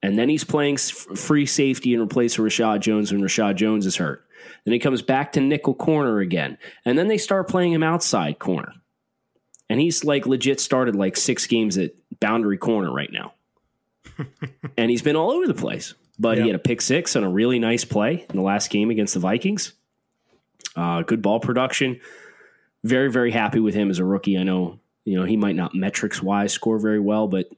and 0.04 0.20
then 0.20 0.30
he's 0.30 0.44
playing 0.44 0.78
free 0.78 1.48
safety 1.48 1.96
in 1.96 2.08
place 2.08 2.38
of 2.38 2.46
Reshad 2.46 2.82
Jones 2.82 3.12
when 3.12 3.22
Reshad 3.24 3.56
Jones 3.56 3.88
is 3.88 3.96
hurt. 3.96 4.24
Then 4.66 4.74
he 4.74 4.80
comes 4.80 5.02
back 5.02 5.32
to 5.32 5.42
nickel 5.42 5.74
corner 5.74 6.20
again, 6.20 6.60
and 6.86 6.96
then 6.96 7.08
they 7.08 7.18
start 7.18 7.50
playing 7.50 7.74
him 7.74 7.82
outside 7.82 8.38
corner. 8.38 8.74
And 9.70 9.82
he's 9.82 10.04
like 10.04 10.28
legit 10.28 10.60
started 10.60 10.96
like 10.96 11.18
six 11.18 11.48
games 11.48 11.76
at 11.80 11.94
boundary 12.20 12.60
corner 12.60 12.94
right 12.94 13.12
now. 13.12 13.34
and 14.78 14.92
he's 14.92 15.02
been 15.02 15.16
all 15.16 15.32
over 15.32 15.48
the 15.48 15.56
place. 15.56 15.96
But 16.20 16.38
yep. 16.38 16.44
he 16.44 16.50
had 16.50 16.56
a 16.56 16.64
pick 16.64 16.82
six 16.82 17.16
on 17.16 17.24
a 17.24 17.30
really 17.30 17.58
nice 17.58 17.84
play 17.84 18.28
in 18.30 18.36
the 18.36 18.44
last 18.44 18.70
game 18.70 18.92
against 18.92 19.16
the 19.16 19.20
Vikings. 19.20 19.74
Uh, 20.76 21.02
good 21.02 21.22
ball 21.22 21.40
production. 21.40 22.00
Very, 22.84 23.10
very 23.10 23.32
happy 23.32 23.60
with 23.60 23.74
him 23.74 23.90
as 23.90 24.00
a 24.00 24.06
rookie. 24.06 24.38
I 24.38 24.44
know, 24.44 24.80
you 25.06 25.18
know, 25.18 25.26
he 25.26 25.38
might 25.38 25.56
not 25.56 25.74
metrics 25.74 26.22
wise 26.22 26.52
score 26.52 26.78
very 26.80 27.00
well, 27.00 27.28
but 27.28 27.50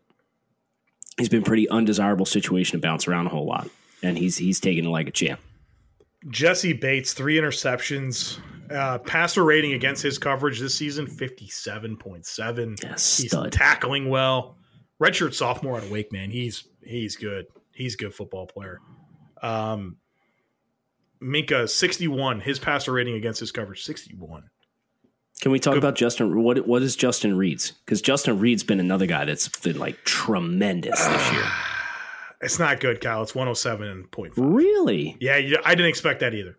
he's 1.17 1.30
been 1.30 1.43
pretty 1.43 1.67
undesirable 1.69 2.25
situation 2.25 2.80
to 2.80 2.86
bounce 2.86 3.08
around 3.08 3.28
a 3.28 3.30
whole 3.30 3.45
lot. 3.45 3.69
And 4.04 4.17
he's 4.17 4.38
he's 4.38 4.60
taking 4.60 4.86
it 4.86 4.89
like 4.89 5.08
a 5.08 5.12
champ. 5.12 5.39
Jessie 6.30 6.73
Bates, 6.73 7.13
three 7.13 7.38
interceptions. 7.38 8.39
Uh, 8.69 8.97
passer 8.97 9.43
rating 9.43 9.73
against 9.73 10.01
his 10.01 10.17
coverage 10.17 10.60
this 10.60 10.73
season, 10.73 11.06
57.7. 11.06 12.84
Yeah, 12.84 12.89
he's 12.89 13.51
tackling 13.51 14.10
well. 14.10 14.58
Redshirt 15.01 15.36
sophomore 15.36 15.78
out 15.78 15.84
of 15.84 15.91
Wake, 15.91 16.12
man. 16.12 16.32
He's 16.32 16.67
he's 16.84 17.15
good. 17.15 17.45
He's 17.73 17.93
a 17.93 17.97
good 17.97 18.13
football 18.13 18.47
player. 18.47 18.80
Um, 19.41 19.97
Minkah, 21.25 21.67
61. 21.67 22.41
His 22.41 22.59
passer 22.59 22.91
rating 22.91 23.15
against 23.15 23.39
his 23.39 23.51
coverage, 23.51 23.83
61. 23.83 24.43
Can 25.41 25.51
we 25.51 25.59
talk 25.59 25.73
good. 25.73 25.79
about 25.79 25.95
Justin? 25.95 26.41
What 26.41 26.65
what 26.67 26.81
is 26.81 26.95
Justin 26.95 27.35
Reid's? 27.35 27.71
Because 27.71 28.01
Justin 28.01 28.39
Reid's 28.39 28.63
been 28.63 28.79
another 28.79 29.05
guy 29.05 29.25
that's 29.25 29.49
been 29.49 29.77
like 29.77 30.03
tremendous 30.03 31.03
this 31.05 31.31
year. 31.31 31.45
It's 32.41 32.59
not 32.59 32.81
good, 32.81 33.01
Kyle. 33.01 33.23
It's 33.23 33.31
107.5. 33.31 34.33
Really? 34.35 35.17
Yeah, 35.19 35.35
I 35.63 35.73
didn't 35.73 35.88
expect 35.88 36.19
that 36.19 36.35
either. 36.35 36.57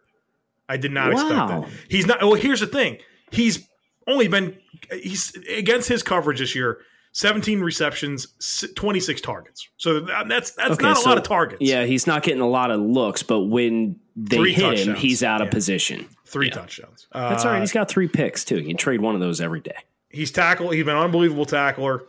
I 0.69 0.79
did 0.79 0.91
not 0.91 1.13
wow. 1.13 1.21
expect 1.21 1.71
that. 1.71 1.81
He's 1.89 2.07
not. 2.07 2.23
Well, 2.23 2.35
here's 2.35 2.61
the 2.61 2.67
thing. 2.67 2.99
He's 3.31 3.69
only 4.09 4.27
been 4.27 4.57
he's 4.91 5.37
against 5.57 5.89
his 5.89 6.03
coverage 6.03 6.41
this 6.41 6.55
year. 6.55 6.79
17 7.13 7.61
receptions, 7.61 8.27
26 8.75 9.21
targets. 9.21 9.69
So 9.77 10.01
that's 10.01 10.53
that's 10.53 10.73
okay, 10.73 10.83
not 10.83 10.99
a 10.99 11.01
so, 11.01 11.09
lot 11.09 11.19
of 11.19 11.25
targets. 11.25 11.63
Yeah, 11.63 11.85
he's 11.85 12.07
not 12.07 12.23
getting 12.23 12.43
a 12.43 12.49
lot 12.49 12.71
of 12.71 12.81
looks, 12.81 13.23
but 13.23 13.43
when 13.43 14.01
they 14.17 14.37
three 14.37 14.53
hit 14.53 14.63
touchdowns. 14.63 14.89
him, 14.89 14.95
he's 14.97 15.23
out 15.23 15.43
of 15.43 15.51
position. 15.51 16.09
Three 16.25 16.49
yeah. 16.49 16.55
touchdowns. 16.55 17.07
That's 17.13 17.45
all 17.45 17.53
right. 17.53 17.61
He's 17.61 17.73
got 17.73 17.89
three 17.89 18.09
picks 18.09 18.45
too. 18.45 18.57
You 18.57 18.69
can 18.69 18.77
trade 18.77 19.01
one 19.01 19.15
of 19.15 19.21
those 19.21 19.41
every 19.41 19.61
day. 19.61 19.77
He's 20.09 20.31
tackle. 20.31 20.71
He's 20.71 20.85
been 20.85 20.97
an 20.97 21.03
unbelievable 21.03 21.45
tackler. 21.45 22.05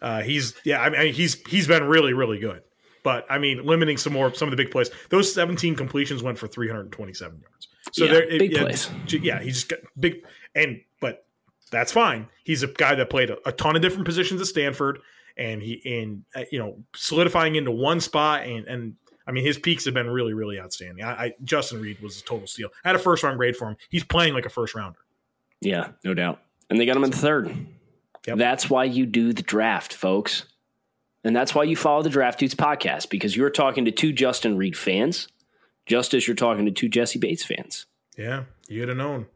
Uh, 0.00 0.22
he's 0.22 0.54
yeah. 0.64 0.80
I 0.80 0.90
mean, 0.90 1.12
he's 1.12 1.40
he's 1.48 1.68
been 1.68 1.84
really 1.84 2.14
really 2.14 2.38
good. 2.38 2.62
But 3.02 3.26
I 3.28 3.38
mean, 3.38 3.64
limiting 3.64 3.96
some 3.96 4.12
more 4.12 4.32
some 4.34 4.48
of 4.48 4.50
the 4.50 4.56
big 4.56 4.72
plays. 4.72 4.90
Those 5.10 5.32
17 5.32 5.74
completions 5.76 6.22
went 6.22 6.38
for 6.38 6.46
327 6.46 7.40
yards. 7.40 7.68
So 7.92 8.04
yeah, 8.04 8.12
there, 8.12 8.26
big 8.26 8.52
it, 8.52 8.60
plays. 8.60 8.90
Yeah, 9.08 9.40
he 9.40 9.50
just 9.50 9.68
got 9.68 9.80
big 9.98 10.24
and 10.54 10.80
but 11.00 11.26
that's 11.70 11.92
fine. 11.92 12.28
He's 12.44 12.62
a 12.62 12.68
guy 12.68 12.94
that 12.94 13.10
played 13.10 13.30
a, 13.30 13.36
a 13.48 13.52
ton 13.52 13.76
of 13.76 13.82
different 13.82 14.04
positions 14.04 14.40
at 14.40 14.46
Stanford, 14.46 15.00
and 15.36 15.62
he 15.62 15.72
in 15.84 16.24
uh, 16.34 16.44
you 16.50 16.58
know 16.58 16.78
solidifying 16.94 17.56
into 17.56 17.70
one 17.70 18.00
spot 18.00 18.44
and 18.44 18.66
and 18.66 18.94
I 19.26 19.32
mean 19.32 19.44
his 19.44 19.58
peaks 19.58 19.84
have 19.84 19.94
been 19.94 20.10
really 20.10 20.34
really 20.34 20.60
outstanding. 20.60 21.04
I, 21.04 21.10
I 21.12 21.34
Justin 21.44 21.80
Reid 21.80 22.00
was 22.00 22.20
a 22.20 22.24
total 22.24 22.46
steal. 22.46 22.68
I 22.84 22.88
had 22.88 22.96
a 22.96 23.00
first 23.00 23.22
round 23.22 23.38
grade 23.38 23.56
for 23.56 23.68
him. 23.68 23.76
He's 23.90 24.04
playing 24.04 24.34
like 24.34 24.46
a 24.46 24.50
first 24.50 24.74
rounder. 24.74 24.98
Yeah, 25.60 25.88
no 26.04 26.14
doubt. 26.14 26.40
And 26.70 26.80
they 26.80 26.86
got 26.86 26.96
him 26.96 27.04
in 27.04 27.10
the 27.10 27.16
third. 27.16 27.54
Yep. 28.26 28.38
That's 28.38 28.70
why 28.70 28.84
you 28.84 29.06
do 29.06 29.32
the 29.32 29.42
draft, 29.42 29.94
folks. 29.94 30.44
And 31.24 31.36
that's 31.36 31.54
why 31.54 31.64
you 31.64 31.76
follow 31.76 32.02
the 32.02 32.10
Draft 32.10 32.40
Dudes 32.40 32.54
podcast 32.54 33.08
because 33.08 33.36
you're 33.36 33.50
talking 33.50 33.84
to 33.84 33.92
two 33.92 34.12
Justin 34.12 34.56
Reid 34.56 34.76
fans, 34.76 35.28
just 35.86 36.14
as 36.14 36.26
you're 36.26 36.34
talking 36.34 36.64
to 36.66 36.72
two 36.72 36.88
Jessie 36.88 37.18
Bates 37.18 37.44
fans. 37.44 37.86
Yeah, 38.16 38.44
you'd 38.68 38.88
have 38.88 38.96
known. 38.96 39.26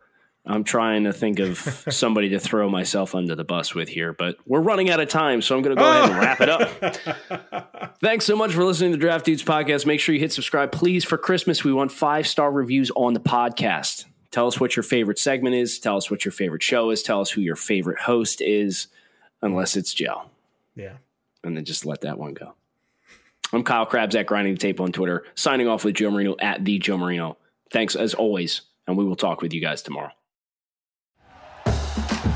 I'm 0.46 0.64
trying 0.64 1.04
to 1.04 1.12
think 1.12 1.38
of 1.38 1.58
somebody 1.90 2.28
to 2.30 2.38
throw 2.38 2.68
myself 2.68 3.14
under 3.14 3.34
the 3.34 3.44
bus 3.44 3.74
with 3.74 3.88
here, 3.88 4.12
but 4.12 4.36
we're 4.46 4.60
running 4.60 4.90
out 4.90 5.00
of 5.00 5.08
time, 5.08 5.42
so 5.42 5.56
I'm 5.56 5.62
going 5.62 5.76
to 5.76 5.82
go 5.82 5.90
ahead 5.90 6.10
and 6.10 6.18
wrap 6.18 6.40
it 6.40 6.48
up. 6.48 7.96
Thanks 8.00 8.24
so 8.24 8.36
much 8.36 8.52
for 8.52 8.64
listening 8.64 8.92
to 8.92 8.96
the 8.96 9.00
Draft 9.00 9.24
Dudes 9.24 9.42
podcast. 9.42 9.86
Make 9.86 10.00
sure 10.00 10.14
you 10.14 10.20
hit 10.20 10.32
subscribe, 10.32 10.72
please. 10.72 11.04
For 11.04 11.18
Christmas, 11.18 11.64
we 11.64 11.72
want 11.72 11.90
five 11.90 12.26
star 12.26 12.50
reviews 12.50 12.90
on 12.92 13.14
the 13.14 13.20
podcast. 13.20 14.04
Tell 14.30 14.46
us 14.46 14.60
what 14.60 14.76
your 14.76 14.82
favorite 14.82 15.18
segment 15.18 15.54
is. 15.54 15.78
Tell 15.78 15.96
us 15.96 16.10
what 16.10 16.24
your 16.24 16.32
favorite 16.32 16.62
show 16.62 16.90
is. 16.90 17.02
Tell 17.02 17.20
us 17.20 17.30
who 17.30 17.40
your 17.40 17.56
favorite 17.56 17.98
host 18.00 18.40
is, 18.40 18.88
unless 19.42 19.76
it's 19.76 19.94
Joe. 19.94 20.30
Yeah 20.74 20.96
and 21.46 21.56
then 21.56 21.64
just 21.64 21.86
let 21.86 22.02
that 22.02 22.18
one 22.18 22.34
go. 22.34 22.54
I'm 23.52 23.62
Kyle 23.62 23.86
Crabbs 23.86 24.16
at 24.16 24.26
Grinding 24.26 24.54
the 24.54 24.58
Tape 24.58 24.80
on 24.80 24.92
Twitter, 24.92 25.24
signing 25.36 25.68
off 25.68 25.84
with 25.84 25.94
Joe 25.94 26.10
Marino 26.10 26.34
at 26.40 26.64
the 26.64 26.78
Joe 26.78 26.98
Marino. 26.98 27.38
Thanks 27.70 27.94
as 27.94 28.12
always, 28.14 28.62
and 28.86 28.96
we 28.96 29.04
will 29.04 29.16
talk 29.16 29.40
with 29.40 29.54
you 29.54 29.60
guys 29.60 29.82
tomorrow. 29.82 30.10